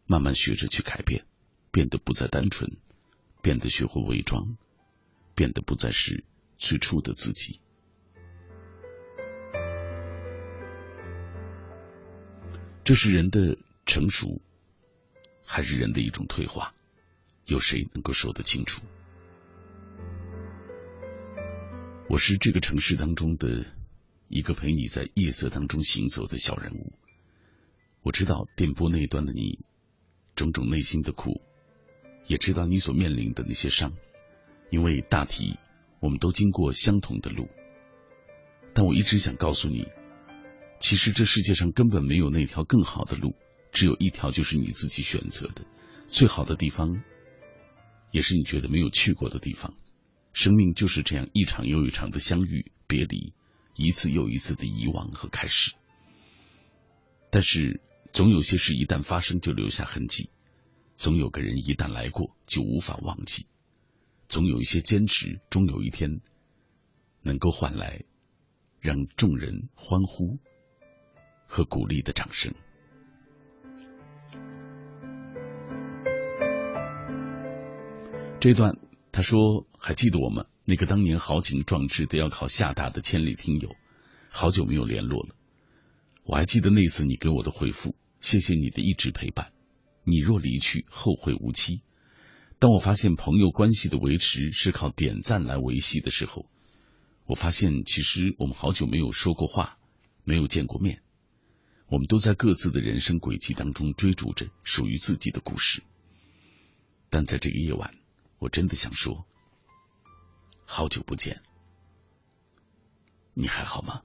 [0.05, 1.25] 慢慢学着去改变，
[1.71, 2.77] 变得不再单纯。
[3.45, 4.57] 变得学会伪装，
[5.35, 6.23] 变得不再是
[6.57, 7.59] 最初的自己。
[12.83, 14.41] 这是人的成熟，
[15.43, 16.73] 还是人的一种退化？
[17.45, 18.81] 有谁能够说得清楚？
[22.09, 23.63] 我是这个城市当中的
[24.27, 26.93] 一个陪你在夜色当中行走的小人物。
[28.01, 29.59] 我知道电波那一端的你
[30.35, 31.43] 种种内心的苦，
[32.27, 33.93] 也知道你所面临的那些伤，
[34.71, 35.57] 因为大体
[35.99, 37.47] 我们都经过相同的路。
[38.73, 39.87] 但我一直想告诉你，
[40.79, 43.35] 其实这世界上根本没有那条更好的路，
[43.71, 45.65] 只有一条就是你自己选择的
[46.07, 47.01] 最好的地方，
[48.11, 49.73] 也是你觉得没有去过的地方。
[50.33, 53.33] 生命就是这样一场又一场的相遇别离，
[53.75, 55.73] 一次又一次的遗忘和开始。
[57.29, 57.81] 但是，
[58.11, 60.29] 总有些事一旦发生就留下痕迹，
[60.97, 63.47] 总有个人一旦来过就无法忘记，
[64.27, 66.21] 总有一些坚持，终有一天
[67.21, 68.03] 能够换来
[68.79, 70.39] 让众人欢呼
[71.47, 72.53] 和鼓励的掌声。
[78.39, 78.77] 这段。
[79.11, 80.45] 他说：“还记得我吗？
[80.65, 83.73] 那个当年豪情壮志的要考厦大的千里听友，
[84.29, 85.33] 好久没有联络了。
[86.25, 89.54] 我还记得那次你给我的回复，谢谢你的一直陪伴。
[90.05, 91.81] 你若离去，后会无期。
[92.59, 96.49] 当我发现朋友关系的维持是靠点赞来维系的时候，
[97.25, 99.77] 我发现其实我们好久没有说过话，
[100.23, 101.01] 没有见过面。
[101.87, 105.83] 我们都在各自的人生轨迹当中追逐着属于自己的故事，
[107.09, 107.93] 但在这个夜晚。”
[108.37, 109.25] 我真的想说，
[110.65, 111.41] 好久不见，
[113.33, 114.01] 你还好吗？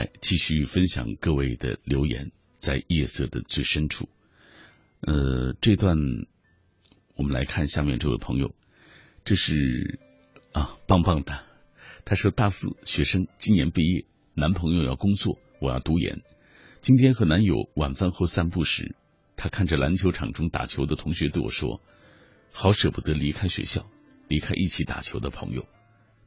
[0.00, 4.08] 来，继续分享各位的留言，在夜色的最深处。
[5.00, 5.98] 呃，这段
[7.16, 8.54] 我们来看下面这位朋友。
[9.26, 10.00] 这是
[10.52, 11.44] 啊，棒棒的。
[12.06, 16.22] 他说大四学生今年毕业，男朋友要工作，我要读研。
[16.80, 18.96] 今天和男友晚饭后散步时，
[19.36, 21.82] 他看着篮球场中打球的同学对我说
[22.52, 23.86] ：“好舍不得离开学校，
[24.28, 25.66] 离开一起打球的朋友。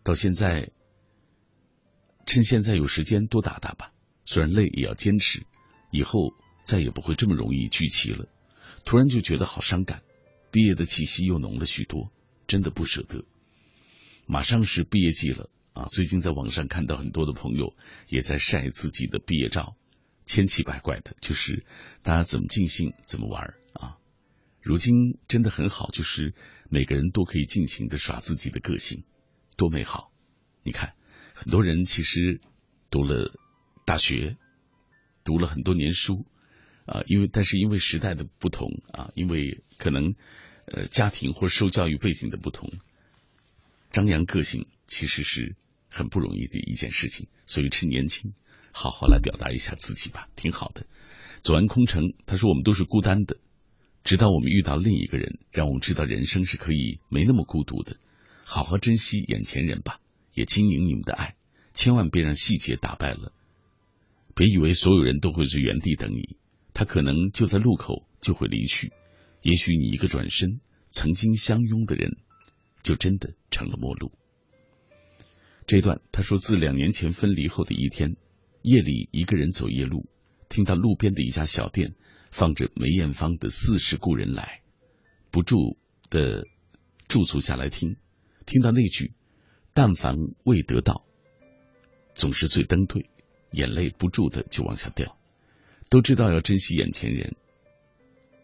[0.03, 0.69] 到现在，
[2.25, 3.91] 趁现在有时间多打打吧，
[4.25, 5.45] 虽然累也要坚持。
[5.91, 6.33] 以后
[6.63, 8.27] 再也不会这么容易聚齐了。”
[8.85, 10.01] 突然就觉得好伤感，
[10.51, 12.11] 毕业的气息又浓了许多。
[12.45, 13.23] 真的不舍得，
[14.27, 15.85] 马上是毕业季了啊！
[15.85, 17.73] 最近在网上看到很多的朋友
[18.09, 19.77] 也在晒自己的毕业照，
[20.25, 21.65] 千奇百怪的，就是
[22.01, 23.97] 大家怎么尽兴怎么玩啊！
[24.61, 26.35] 如今真的很好，就是
[26.69, 29.05] 每个人都可以尽情的耍自己的个性，
[29.55, 30.11] 多美好！
[30.63, 30.95] 你看，
[31.43, 32.41] 很多人其实
[32.89, 33.31] 读了
[33.85, 34.37] 大学，
[35.23, 36.25] 读了很多年书
[36.85, 40.15] 啊，因为但是因为时代的不同啊，因为可能。
[40.65, 42.71] 呃，家庭或受教育背景的不同，
[43.91, 45.57] 张扬个性其实是
[45.89, 47.27] 很不容易的一件事情。
[47.45, 48.33] 所以趁年轻，
[48.71, 50.85] 好好来表达一下自己吧，挺好的。
[51.43, 53.41] 左岸空城他说：“我们都是孤单的，
[54.05, 57.97] 直到我们遇到另一个人，让我们知道人生是可以没那么孤独的。
[58.45, 59.99] 好好珍惜眼前人吧，
[60.33, 61.35] 也经营你们的爱，
[61.73, 63.31] 千万别让细节打败了。
[64.35, 66.37] 别以为所有人都会在原地等你，
[66.73, 68.91] 他可能就在路口就会离去。”
[69.43, 72.15] 也许你一个转身，曾经相拥的人，
[72.81, 74.13] 就真的成了陌路。
[75.67, 78.15] 这段他说，自两年前分离后的一天，
[78.61, 80.07] 夜里一个人走夜路，
[80.47, 81.93] 听到路边的一家小店
[82.31, 84.61] 放着梅艳芳的《似是故人来》，
[85.29, 85.77] 不住
[86.09, 86.45] 的
[87.09, 87.97] 驻足下来听，
[88.45, 89.13] 听到那句
[89.73, 91.03] “但凡未得到，
[92.13, 93.09] 总是最登对”，
[93.51, 95.17] 眼泪不住的就往下掉。
[95.89, 97.35] 都知道要珍惜眼前人。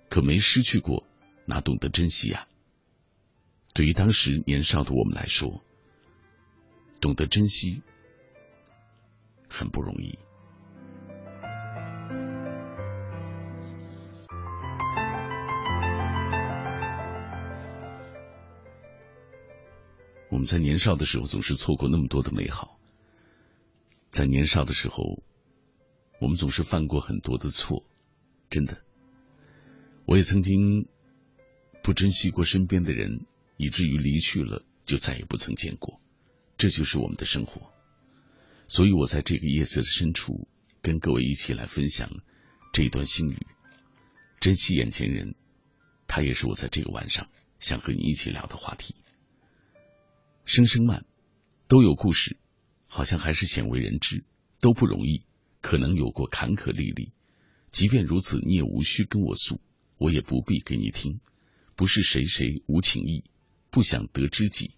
[0.10, 1.06] 可没失去过，
[1.46, 2.48] 哪懂得珍惜呀？
[3.74, 5.64] 对于当时年少的我们来说，
[7.00, 7.84] 懂得珍惜
[9.48, 10.18] 很不容易。
[20.40, 22.80] 我们在年少的时候总是错过那么多的美好，
[24.08, 25.22] 在年少的时候，
[26.22, 27.84] 我们总是犯过很多的错，
[28.50, 28.82] 真的。
[30.06, 30.88] 我也曾经
[31.84, 33.26] 不珍惜过身边的人，
[33.58, 36.00] 以至于离去了就再也不曾见过。
[36.58, 37.74] 这就是我们的生活。
[38.70, 40.48] 所以我在这个夜色的深处，
[40.82, 42.10] 跟各位一起来分享
[42.72, 43.46] 这一段心语。
[44.40, 45.36] 珍惜眼前人，
[46.08, 47.28] 他也是我在这个晚上
[47.60, 48.96] 想和你一起聊的话题。
[50.50, 51.06] 声声慢，
[51.68, 52.36] 都有故事，
[52.88, 54.24] 好像还是鲜为人知，
[54.60, 55.22] 都不容易，
[55.62, 57.12] 可能有过坎坷历历。
[57.70, 59.62] 即便如此，你也无需跟我诉，
[60.00, 61.20] 我也不必给你听。
[61.76, 63.26] 不是谁谁无情意，
[63.70, 64.72] 不想得知己，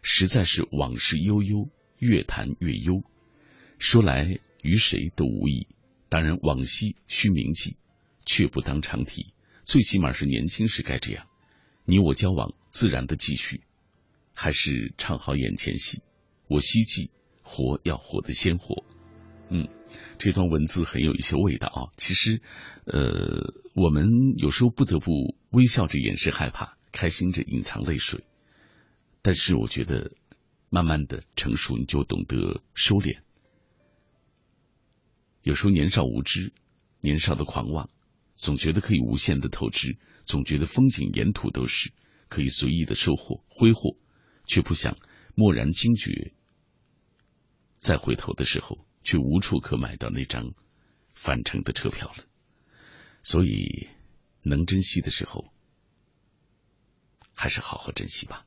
[0.00, 3.02] 实在是往事悠悠，越谈越忧。
[3.80, 5.66] 说来与谁都无益，
[6.08, 7.76] 当然往昔须铭记，
[8.24, 9.32] 却不当常提。
[9.64, 11.26] 最起码是年轻时该这样，
[11.84, 13.62] 你我交往自然的继续，
[14.36, 16.02] 还是唱好眼前戏。
[16.46, 17.10] 我希冀
[17.42, 18.84] 活要活得鲜活，
[19.48, 19.66] 嗯。
[20.18, 21.80] 这段文字很有一些味道啊！
[21.96, 22.42] 其实，
[22.84, 28.24] 呃，我们有时候不得不微笑着掩饰害怕，开心着隐藏泪水。
[29.22, 30.12] 但是，我觉得
[30.68, 33.20] 慢慢的成熟，你就懂得收敛。
[35.42, 36.52] 有时候年少无知，
[37.00, 37.88] 年少的狂妄，
[38.34, 41.92] 总觉得可以无限的透支，总觉得风景沿途都是
[42.28, 43.96] 可以随意的收获挥霍，
[44.46, 44.96] 却不想
[45.34, 46.32] 蓦然惊觉，
[47.78, 48.86] 再回头的时候。
[49.06, 50.52] 却无处可买到那张
[51.14, 52.24] 返程的车票了，
[53.22, 53.88] 所以
[54.42, 55.52] 能珍惜的时候，
[57.32, 58.44] 还是好好珍惜吧。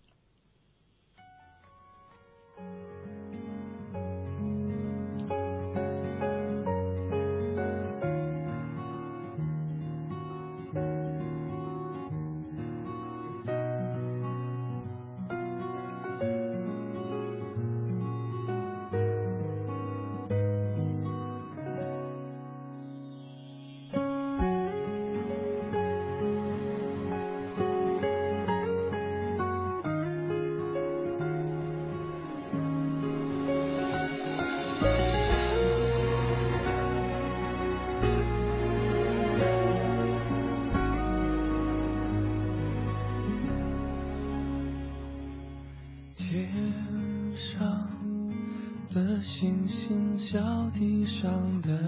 [49.70, 50.40] 心小
[50.74, 51.80] 地上的人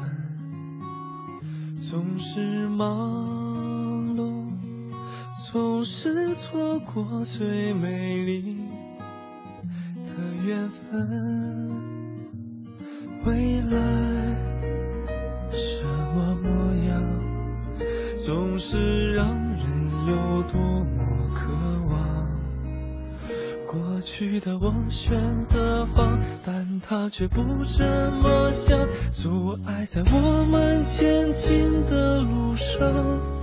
[0.00, 4.50] 们总是忙碌
[5.52, 8.58] 总是错过最美丽
[9.94, 10.12] 的
[10.44, 11.67] 缘分。
[24.40, 27.84] 的我选择放，但他却不这
[28.22, 33.37] 么想，阻碍在我们前进的路上。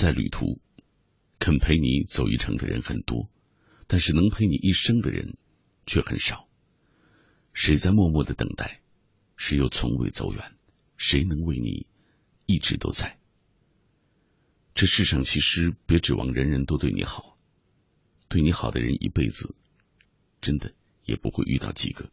[0.00, 0.58] 在旅途，
[1.38, 3.28] 肯陪你走一程的人很多，
[3.86, 5.36] 但是能陪你一生的人
[5.84, 6.48] 却很少。
[7.52, 8.80] 谁在默默的等待？
[9.36, 10.54] 谁又从未走远？
[10.96, 11.86] 谁能为你
[12.46, 13.18] 一直都在？
[14.74, 17.36] 这世上其实别指望人人都对你好，
[18.28, 19.54] 对你好的人一辈子
[20.40, 20.72] 真的
[21.04, 22.10] 也不会遇到几个。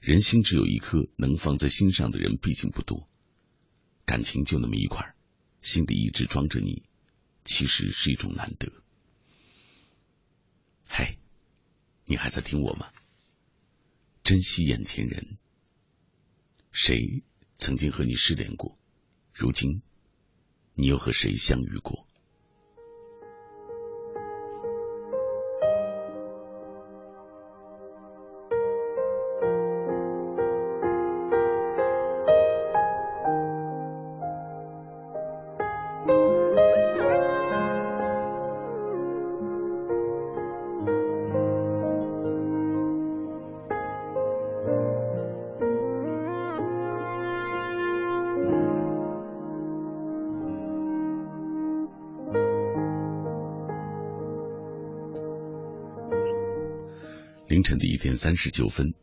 [0.00, 3.08] 人心只有一颗，能放在心上的人毕竟不多。
[4.04, 5.14] 感情就那么一块，
[5.62, 6.82] 心里一直装着你，
[7.46, 8.70] 其实是一种难得。
[10.84, 11.16] 嗨，
[12.04, 12.92] 你还在听我吗？
[14.22, 15.38] 珍惜眼前人。
[16.72, 17.22] 谁
[17.56, 18.78] 曾经和你失联过？
[19.32, 19.80] 如今，
[20.74, 22.06] 你又和谁相遇过？
[58.06, 58.94] 点三十九分，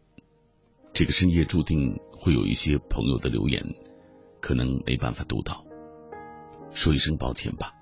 [0.94, 3.76] 这个深夜注定会有一些朋友的留言，
[4.40, 5.66] 可能没办法读到，
[6.72, 7.74] 说一声抱歉吧。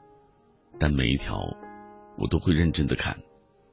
[0.79, 1.37] 但每一条
[2.17, 3.21] 我都会认真的看，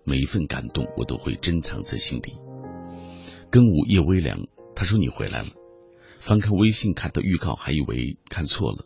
[0.04, 2.38] 每一份感动我都会珍藏在心底。
[3.50, 4.46] 跟午夜微凉，
[4.76, 5.48] 他说你回来了。
[6.18, 8.84] 翻看微信看到预告，还以为看错了，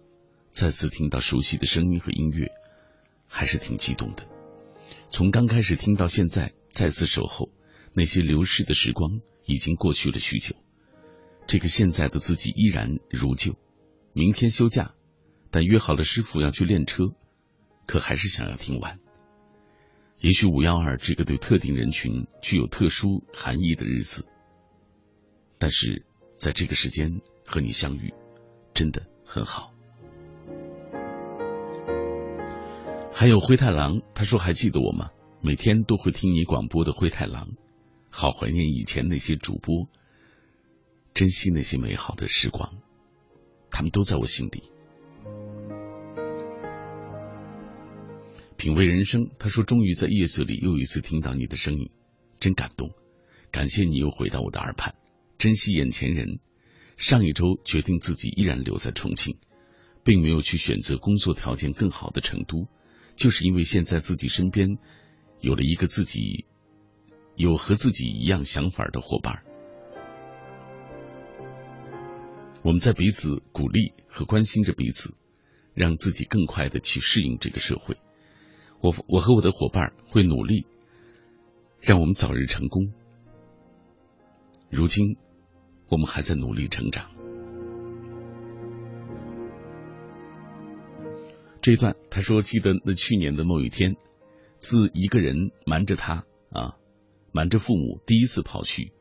[0.52, 2.52] 再次听到熟悉的声音和音乐，
[3.26, 4.28] 还是挺激动的。
[5.08, 7.50] 从刚开始听到现在，再次守候。
[7.94, 10.56] 那些流逝的时光已经过去了许久，
[11.46, 13.56] 这个现在的自己依然如旧。
[14.14, 14.94] 明天休假，
[15.50, 17.12] 但约好了师傅要去练车，
[17.86, 18.98] 可还是想要听完。
[20.18, 24.24] 也许五幺二这个对特定人群具有特殊含义的日子，
[25.58, 26.06] 但是
[26.36, 28.14] 在这个时间和你相遇，
[28.72, 29.74] 真的很好。
[33.12, 35.10] 还有灰太狼，他说还记得我吗？
[35.42, 37.48] 每天都会听你广播的灰太狼。
[38.14, 39.88] 好怀念以前那些主播，
[41.14, 42.76] 珍惜那些美好的时光，
[43.70, 44.70] 他们都在我心里。
[48.58, 51.90] 品味人生，他说：“终于在夜色里又一次听到你的声音，
[52.38, 52.90] 真感动。
[53.50, 54.94] 感谢你又回到我的耳畔，
[55.38, 56.38] 珍惜眼前人。
[56.98, 59.38] 上一周决定自己依然留在重庆，
[60.04, 62.68] 并没有去选择工作条件更好的成都，
[63.16, 64.76] 就是因为现在自己身边
[65.40, 66.44] 有了一个自己。”
[67.36, 69.42] 有和自己一样想法的伙伴，
[72.62, 75.14] 我们在彼此鼓励和关心着彼此，
[75.74, 77.96] 让自己更快的去适应这个社会。
[78.80, 80.66] 我我和我的伙伴会努力，
[81.80, 82.92] 让我们早日成功。
[84.70, 85.16] 如今，
[85.88, 87.10] 我们还在努力成长。
[91.60, 93.96] 这一段他说：“记得那去年的某一天，
[94.58, 96.76] 自一个人瞒着他啊。”
[97.32, 98.92] 瞒着父母，第一次跑去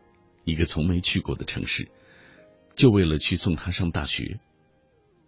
[0.46, 1.92] 一个从没去过的城市，
[2.76, 4.40] 就为了去送他上大学。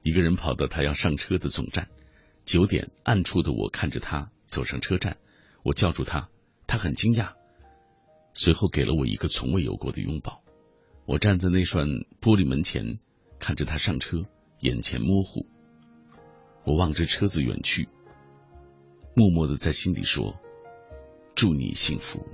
[0.02, 1.90] 一个人跑到他要上车的总站，
[2.46, 5.18] 九点，暗处的我看着他走上车站，
[5.64, 6.30] 我叫住他，
[6.66, 7.34] 他很惊讶，
[8.34, 10.42] 随后给了我一个从未有过的拥抱。
[11.06, 11.88] 我站在那扇
[12.22, 13.00] 玻璃门前，
[13.38, 14.24] 看着他上车，
[14.60, 15.46] 眼前模糊。
[16.66, 17.90] 我望着车子远去，
[19.16, 20.40] 默默的在心里说
[21.36, 22.26] ：“祝你幸福。”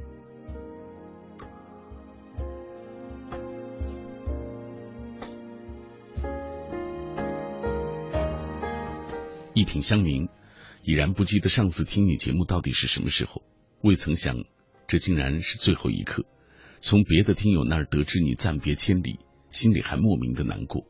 [9.70, 10.30] 品香茗，
[10.82, 13.44] 已然不记得上次听你节目到底是什么时候。
[13.84, 14.44] 未曾想，
[14.88, 16.26] 这竟然是最后一刻。
[16.82, 19.20] 从别的听友那儿得知你暂别千里，
[19.52, 20.88] 心里还莫名的难过。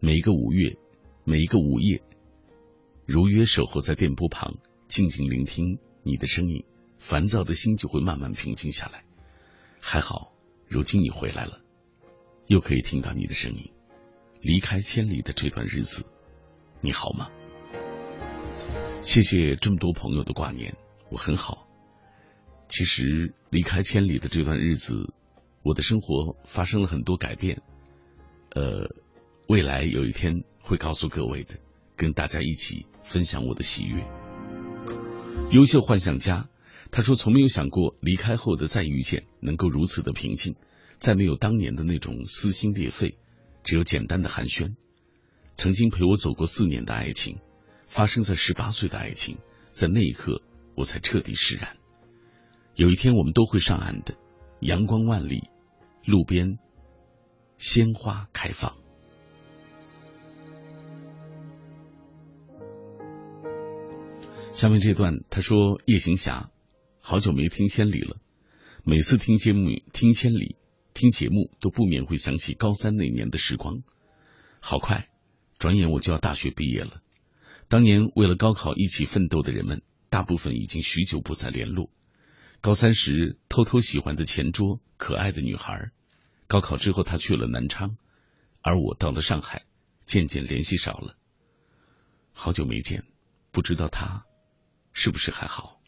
[0.00, 0.76] 每一个五月，
[1.24, 2.02] 每一个午夜，
[3.06, 6.66] 如约守候在电波旁，静静聆听你的声音，
[6.98, 9.02] 烦躁的心就会慢慢平静下来。
[9.80, 10.34] 还好，
[10.68, 11.62] 如今你回来了，
[12.48, 13.72] 又可以听到你的声音。
[14.42, 16.04] 离开千里的这段日子，
[16.82, 17.30] 你好吗？
[19.08, 20.76] 谢谢这么多朋友的挂念，
[21.10, 21.66] 我很好。
[22.68, 25.14] 其实离开千里的这段日子，
[25.62, 27.62] 我的生活发生了很多改变。
[28.50, 28.86] 呃，
[29.48, 31.54] 未来有一天会告诉各位的，
[31.96, 34.06] 跟大家一起分享我的喜悦。
[35.52, 36.50] 优秀幻想家，
[36.90, 40.54] 他说从没有想过离开后的再遇见能够如此的平静，
[40.98, 43.16] 再没有当年的那种撕心裂肺，
[43.64, 44.74] 只有简单的寒暄。
[45.54, 47.38] 曾经陪我走过四年的爱情。
[47.88, 49.38] 发生在十八岁的爱情，
[49.70, 50.42] 在那一刻
[50.76, 51.76] 我才彻底释然。
[52.74, 54.14] 有一天我们都会上岸的，
[54.60, 55.50] 阳光万里，
[56.04, 56.58] 路边
[57.56, 58.76] 鲜花开放。
[64.52, 66.50] 下面这段他说：“夜行侠，
[67.00, 68.18] 好久没听千里了，
[68.84, 70.56] 每次听节目听千里
[70.94, 73.82] 听节目都不免会想起高三那年的时光，
[74.60, 75.08] 好快，
[75.58, 77.02] 转眼我就要大学毕业了。
[77.68, 81.90] 当年为了高考一起奋斗的人们，大部分已经许久不再联络。
[82.60, 85.90] 高三时偷偷喜欢的前桌可爱的女孩，
[86.46, 87.96] 高考之后她去了南昌，
[88.62, 89.64] 而我到了上海，
[90.04, 91.16] 渐渐联系少了。
[92.32, 93.04] 好久没见，
[93.52, 94.24] 不知道她。”
[94.94, 95.80] 是不是还好？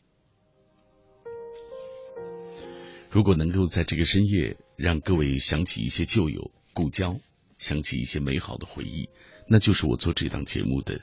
[3.11, 7.19] 如果能够在这个深夜让各位想起一些旧友故交，
[7.59, 9.09] 想起一些美好的回忆，
[9.48, 11.02] 那就是我做这档节目的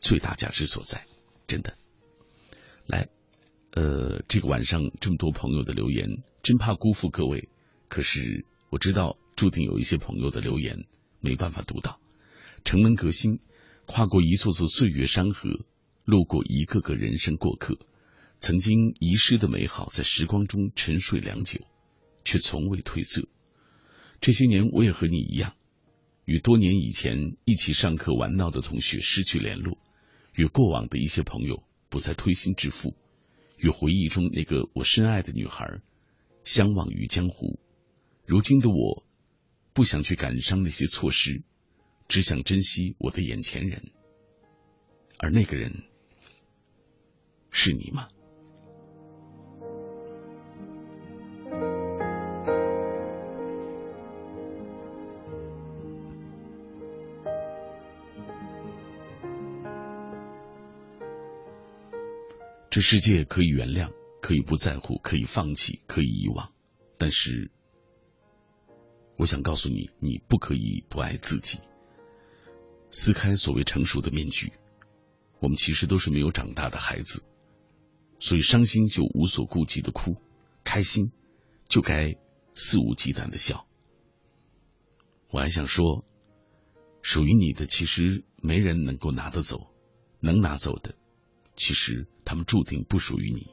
[0.00, 1.04] 最大价值所在。
[1.46, 1.74] 真的，
[2.86, 3.08] 来，
[3.72, 7.48] 呃，这个晚上这么多朋友的留言，真怕辜负各位。
[7.88, 10.84] 可是我知道，注定有一些朋友的留言
[11.20, 12.00] 没办法读到。
[12.64, 13.40] 城门革新，
[13.86, 15.60] 跨过一座座岁月山河。
[16.06, 17.78] 路过一个个人生过客，
[18.40, 21.60] 曾经遗失的美好，在时光中沉睡良久，
[22.24, 23.28] 却从未褪色。
[24.20, 25.54] 这些年，我也和你一样，
[26.24, 29.78] 与多年以前一起上课玩闹的同学失去联络，
[30.32, 32.94] 与过往的一些朋友不再推心置腹，
[33.56, 35.80] 与回忆中那个我深爱的女孩
[36.44, 37.58] 相忘于江湖。
[38.24, 39.04] 如今的我，
[39.72, 41.42] 不想去感伤那些错失，
[42.08, 43.90] 只想珍惜我的眼前人，
[45.18, 45.84] 而那个人。
[47.50, 48.08] 是你吗？
[62.70, 63.92] 这世界可以原谅，
[64.22, 66.52] 可以不在乎，可以放弃，可以遗忘，
[66.98, 67.50] 但是，
[69.16, 71.58] 我想告诉你，你不可以不爱自己。
[72.92, 74.52] 撕开所谓成熟的面具，
[75.40, 77.24] 我们其实都是没有长大的孩子。
[78.20, 80.16] 所以伤心就无所顾忌的哭，
[80.62, 81.10] 开心
[81.68, 82.14] 就该
[82.54, 83.66] 肆无忌惮的笑。
[85.30, 86.04] 我还想说，
[87.02, 89.74] 属于你的其实没人能够拿得走，
[90.20, 90.94] 能拿走的，
[91.56, 93.50] 其实他们注定不属于你。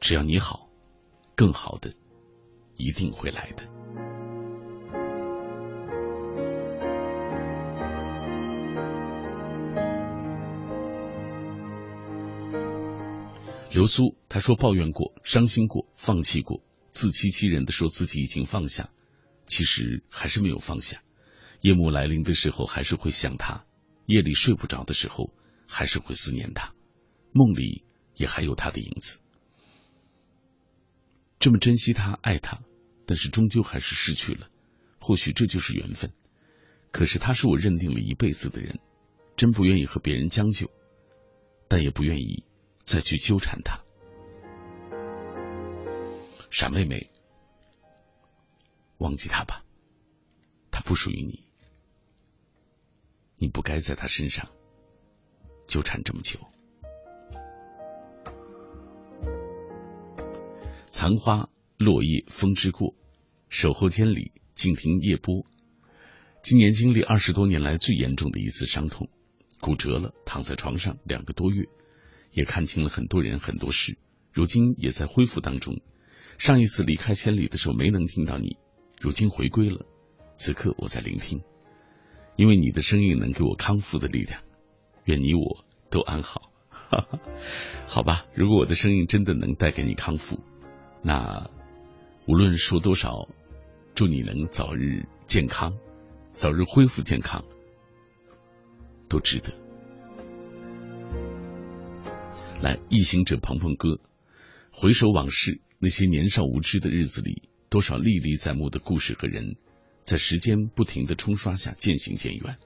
[0.00, 0.68] 只要你好，
[1.36, 1.94] 更好的
[2.74, 3.62] 一定会来的。
[13.70, 18.90] 刘苏他说抱怨过、伤心过、放弃过，自欺欺人的说自己已经放下，
[19.44, 21.00] 其实还是没有放下。
[21.60, 23.66] 夜幕来临的时候，还是会想他；
[24.04, 25.32] 夜里睡不着的时候，
[25.68, 26.73] 还是会思念他。
[27.34, 27.84] 梦里
[28.14, 29.18] 也还有他的影子。
[31.38, 32.62] 这么珍惜他、爱他，
[33.04, 34.48] 但是终究还是失去了。
[34.98, 36.14] 或许这就是缘分。
[36.90, 38.80] 可是他是我认定了一辈子的人，
[39.36, 40.70] 真不愿意和别人将就，
[41.68, 42.44] 但也不愿意。
[42.84, 43.82] 再去纠缠他，
[46.50, 47.10] 傻妹妹，
[48.98, 49.64] 忘记他吧，
[50.70, 51.46] 他不属于你，
[53.38, 54.50] 你不该在他身上
[55.66, 56.38] 纠缠这么久。
[60.94, 62.94] 残花落叶风之过，
[63.48, 65.44] 守候千里，静听夜波。
[66.40, 69.08] 今年经历二十多年来最严重的一次伤痛，
[69.60, 71.64] 骨折了，躺在床上两个多月。
[72.30, 73.98] 也看清了很多人很多事，
[74.32, 75.80] 如今也在恢复当中。
[76.38, 78.56] 上一次离开千里的时候没能听到你，
[79.00, 79.84] 如今回归了，
[80.36, 81.42] 此刻我在聆听，
[82.36, 84.40] 因为你的声音能给我康复的力量。
[85.06, 87.20] 愿你我都安好，哈 哈
[87.84, 88.26] 好吧？
[88.32, 90.38] 如果我的声音真的能带给你康复，
[91.06, 91.50] 那
[92.26, 93.28] 无论说多少，
[93.94, 95.76] 祝你能早日健康，
[96.30, 97.44] 早日恢复健康，
[99.06, 99.52] 都值得。
[102.62, 104.00] 来，一行者鹏鹏哥，
[104.72, 109.56] 回首往事，那些年少无知的日子里，多少历历在目的故事和人，
[110.02, 112.56] 在时间不停的冲刷下渐行渐远。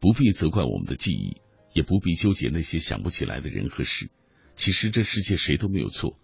[0.00, 1.40] 不必责怪我们的记忆，
[1.72, 4.10] 也不必纠结那些想不起来的人和事。
[4.56, 6.18] 其实这世界谁都没有错，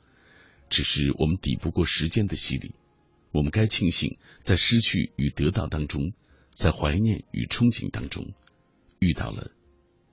[0.69, 2.75] 只是我们抵不过时间的洗礼。
[3.33, 6.13] 我们该庆幸，在失去与得到当中，
[6.51, 8.33] 在怀念与憧憬当中，
[8.99, 9.51] 遇到了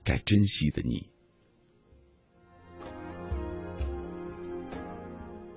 [0.02, 1.08] 该珍惜的你。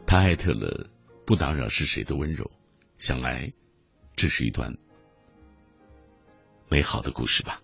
[0.06, 0.90] 他艾特了
[1.28, 2.50] “不打扰是谁的温柔”，
[2.98, 3.52] 想来
[4.16, 4.78] 这是一段
[6.70, 7.62] 美好的故事吧。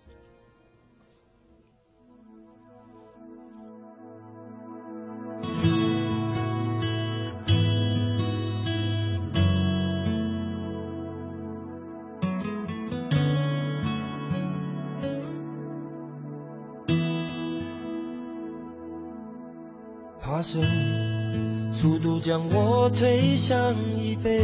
[23.44, 24.42] 推向椅背。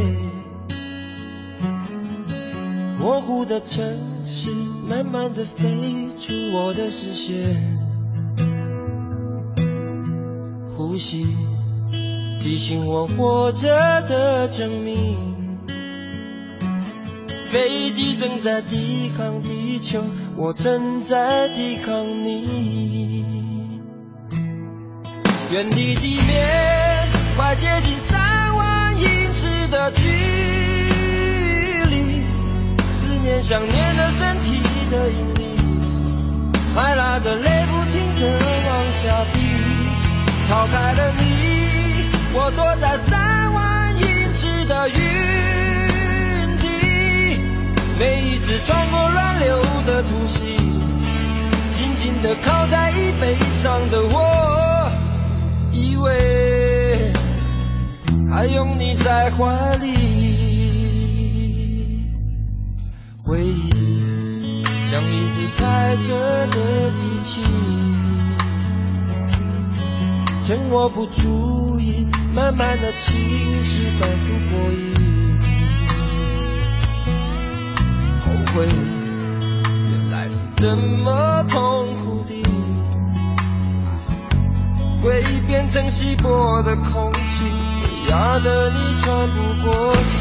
[2.98, 3.82] 模糊的城
[4.26, 4.50] 市，
[4.86, 7.78] 慢慢的飞出我的视线。
[10.76, 11.26] 呼吸，
[12.42, 15.16] 提醒我活着的证明。
[17.50, 20.02] 飞机正在抵抗地球，
[20.36, 23.24] 我正在抵抗你。
[25.50, 27.96] 远离地面，快接近
[29.92, 30.08] 距
[31.88, 32.24] 离。
[32.90, 34.60] 思念想念的身体
[34.90, 35.40] 的引力，
[36.74, 38.22] 还拉着泪不停的
[38.66, 39.38] 往下滴。
[40.48, 41.22] 逃开了你，
[42.32, 44.02] 我躲在三万英
[44.34, 44.94] 尺的云
[46.58, 46.64] 底。
[47.98, 50.56] 每一次穿过乱流的突袭，
[51.76, 54.90] 紧紧地靠在椅背上的我，
[55.70, 56.39] 以为
[58.30, 59.88] 还拥你在怀里。
[63.22, 67.42] 回忆像一只开着的机器。
[70.46, 73.20] 趁我不注意，慢慢的侵
[73.62, 74.94] 蚀，反复过瘾。
[78.20, 78.66] 后悔，
[79.90, 82.42] 原来是这么痛苦的。
[85.02, 87.29] 回忆变成稀薄的空气，
[88.10, 90.19] 压得你喘不过气。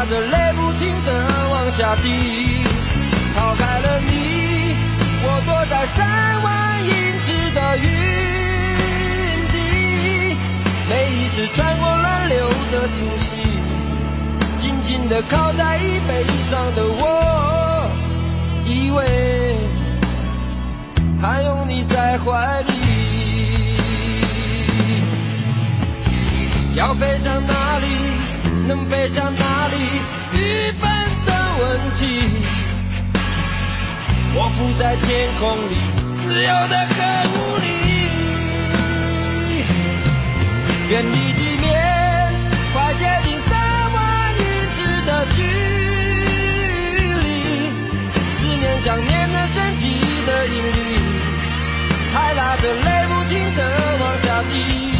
[0.00, 1.12] 擦着泪不停的
[1.50, 2.08] 往下滴。
[3.34, 4.74] 逃开了你，
[5.22, 6.88] 我躲在三万英
[7.20, 7.84] 尺的云
[9.52, 9.58] 底。
[10.88, 13.36] 每一次穿过乱流的突袭，
[14.58, 17.90] 紧紧地靠在椅背上的我。
[18.64, 19.04] 以为
[21.20, 22.72] 还拥你在怀里，
[26.74, 27.69] 要飞向哪，
[28.70, 29.74] 能飞向哪里，
[30.32, 30.88] 一本
[31.26, 31.66] 的问
[31.96, 32.06] 题。
[34.32, 35.74] 我浮在天空里，
[36.22, 36.96] 自由的很
[37.32, 37.66] 无力。
[40.88, 41.66] 远离地面，
[42.72, 43.50] 快接近三
[43.90, 43.98] 万
[44.38, 44.42] 英
[44.76, 45.42] 尺的距
[47.18, 47.26] 离。
[48.38, 49.84] 思念想念的身体
[50.24, 50.78] 的引力，
[52.14, 53.58] 还拉着泪不停的
[54.00, 54.99] 往下滴。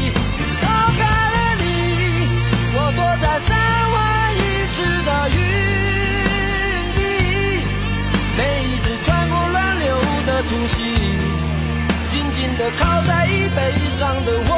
[12.60, 14.52] 的靠在椅背上的我，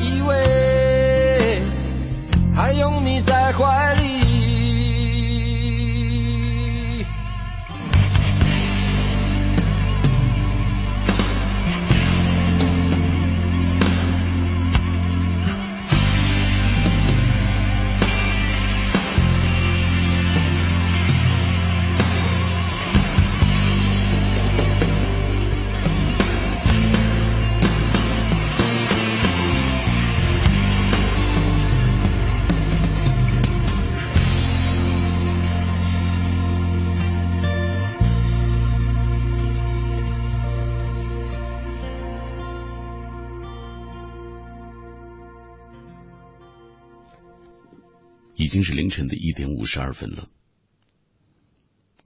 [0.00, 1.60] 以为
[2.56, 3.97] 还拥你在怀里。
[48.58, 50.28] 经是凌晨的一点五十二分了，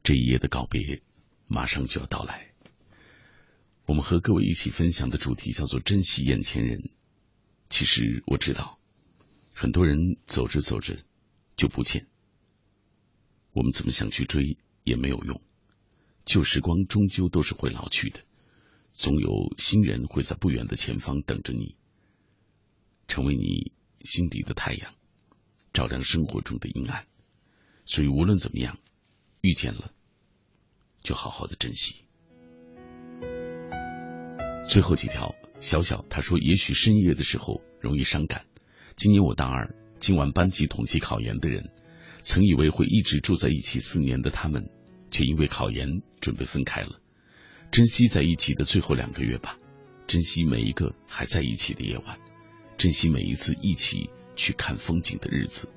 [0.03, 1.01] 这一夜的告别
[1.47, 2.53] 马上就要到来。
[3.87, 6.91] 我们和各位一起分享的主题叫做“珍惜眼前人”。
[7.71, 8.79] 其实我知道，
[9.55, 10.99] 很多人走着走着
[11.57, 12.07] 就不见，
[13.53, 15.41] 我们怎么想去追也没有用。
[16.27, 18.21] 旧时光终究都是会老去的，
[18.93, 21.77] 总有新人会在不远的前方等着你，
[23.09, 23.73] 成为你
[24.05, 24.95] 心底的太阳。
[25.73, 27.07] 照亮生活中的阴暗，
[27.87, 28.79] 所以无论怎么样，
[29.41, 29.93] 遇见了
[31.03, 32.05] 就好好的珍惜。
[34.69, 38.45] 最后几条，小小他说，也许深夜的时候容易伤感。
[38.97, 41.71] 今年我大二，今晚班级统计考研的人，
[42.21, 44.71] 曾以为会一直住在一起四年的他们，
[45.11, 47.01] 却因为考研准备分开了。
[47.71, 49.59] 珍惜在一起的最后两个月吧，
[50.07, 52.21] 珍惜每一个还在一起的夜晚，
[52.77, 54.11] 珍惜每一次一起
[54.43, 55.69] 去看风景的日子。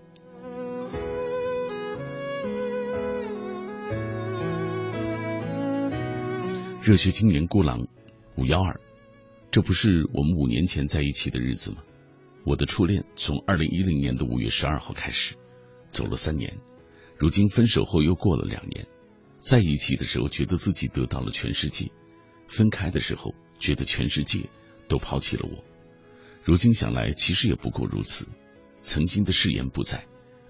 [6.82, 7.88] 热血青年孤狼
[8.36, 8.80] 五幺二，
[9.52, 11.84] 这不是我们五年前在一起的日子吗？
[12.44, 15.36] 我的初恋从二零一零年的五月十二号开始，
[15.92, 16.58] 走了三年，
[17.20, 18.88] 如今分手后又过了两年，
[19.38, 21.92] 在一起的时候觉得自己得到了全世界，
[22.48, 24.50] 分开的时候觉得全世界
[24.88, 25.64] 都抛弃了我。
[26.44, 28.28] 如今想来，其实也不过如此。
[28.86, 30.06] 曾经的誓言不在，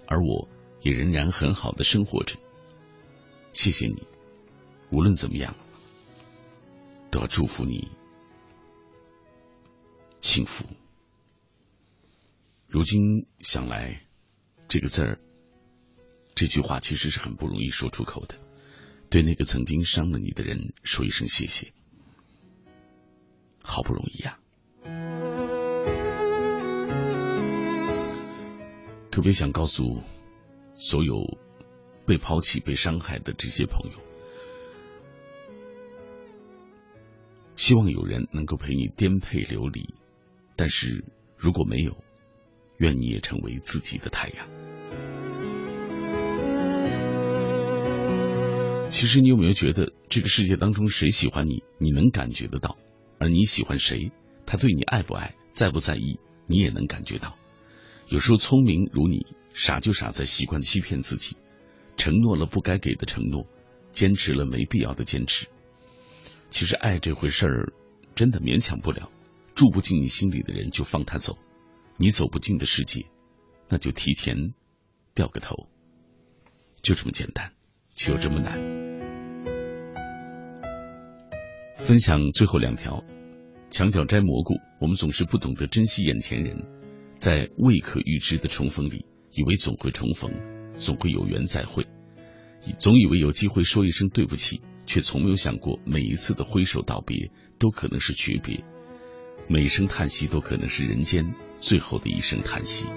[0.07, 0.49] 而我
[0.81, 2.35] 也仍然很好的生活着。
[3.53, 4.05] 谢谢你，
[4.91, 5.55] 无论怎么样。
[7.09, 7.87] 都要祝福你
[10.19, 10.65] 幸福。
[12.67, 14.01] 如今想来，
[14.67, 15.19] 这个字儿，
[16.35, 18.35] 这句话其实是很不容易说出口的。
[19.09, 21.71] 对那个曾经伤了你的人说一声谢谢，
[23.63, 25.24] 好不容易呀。
[29.15, 30.01] 特别想告诉
[30.73, 31.15] 所有
[32.05, 33.97] 被抛弃、被伤害的这些朋友。
[37.55, 39.93] 希望有人能够陪你颠沛流离，
[40.57, 41.05] 但是
[41.37, 41.95] 如果没有，
[42.77, 44.49] 愿你也成为自己的太阳。
[48.89, 52.75] 其实你有没有觉得，这个世界当中谁喜欢你，你能感觉得到；
[53.17, 54.11] 而你喜欢谁，
[54.45, 57.37] 他对你爱不爱、在不在意，你也能感觉到。
[58.07, 61.35] 有时候聪明如你，傻就傻在习惯欺骗自己，
[61.97, 63.47] 承诺了不该给的承诺，
[63.91, 65.47] 坚持了没必要的坚持。
[66.51, 67.73] 其实爱这回事儿，
[68.13, 69.11] 真的勉强不了。
[69.55, 71.33] 住不进你心里的人，就放他走；
[71.97, 73.05] 你走不进的世界，
[73.69, 74.53] 那就提前
[75.13, 75.67] 掉个头。
[76.83, 77.53] 就这么简单，
[77.95, 78.59] 却又这么难。
[81.77, 83.03] 分享最后两条：
[83.69, 84.55] 墙角摘蘑菇。
[84.81, 86.65] 我们总是不懂得珍惜眼前人，
[87.17, 90.31] 在未可预知的重逢里，以为总会重逢，
[90.75, 91.87] 总会有缘再会，
[92.77, 94.61] 总以为有机会说一声对不起。
[94.87, 98.63] 却从没有想过，每一次的挥手道别都可能是诀别，
[99.47, 102.87] 每一声叹息都可能是人间最后的一声叹息。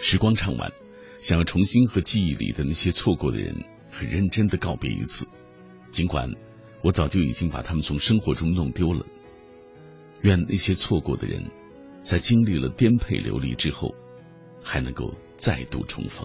[0.00, 0.72] 时光唱完，
[1.20, 5.28] 想要重新和记忆里的那些错过的人很认真的告别一次，
[5.92, 6.32] 尽管
[6.86, 9.04] 我早就已经把他们从生活中弄丢了。
[10.20, 11.50] 愿那些错过的人，
[11.98, 13.92] 在经历了颠沛流离之后，
[14.62, 16.24] 还能够再度重逢。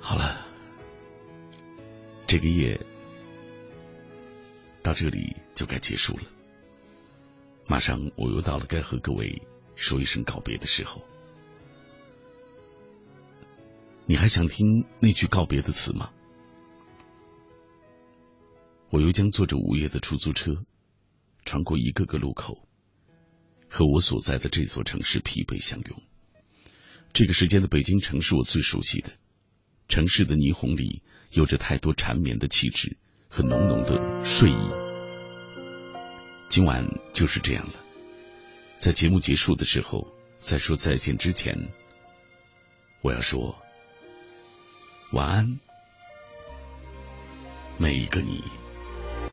[0.00, 0.46] 好了，
[2.26, 2.80] 这个夜
[4.82, 6.24] 到这里就该结束了。
[7.66, 9.42] 马上我又到了该和各位
[9.74, 11.02] 说一声告别的时候。
[14.06, 16.12] 你还想听那句告别的词吗？
[18.96, 20.64] 我又将坐着午夜的出租车，
[21.44, 22.66] 穿过一个个路口，
[23.68, 26.02] 和我所在的这座城市疲惫相拥。
[27.12, 29.10] 这个时间的北京城是我最熟悉的。
[29.86, 32.96] 城市的霓虹里有着太多缠绵的气质
[33.28, 34.70] 和浓浓的睡意。
[36.48, 37.74] 今晚就是这样了，
[38.78, 41.54] 在节目结束的时候，在说再见之前，
[43.02, 43.62] 我要说
[45.12, 45.60] 晚安，
[47.76, 48.42] 每一个你。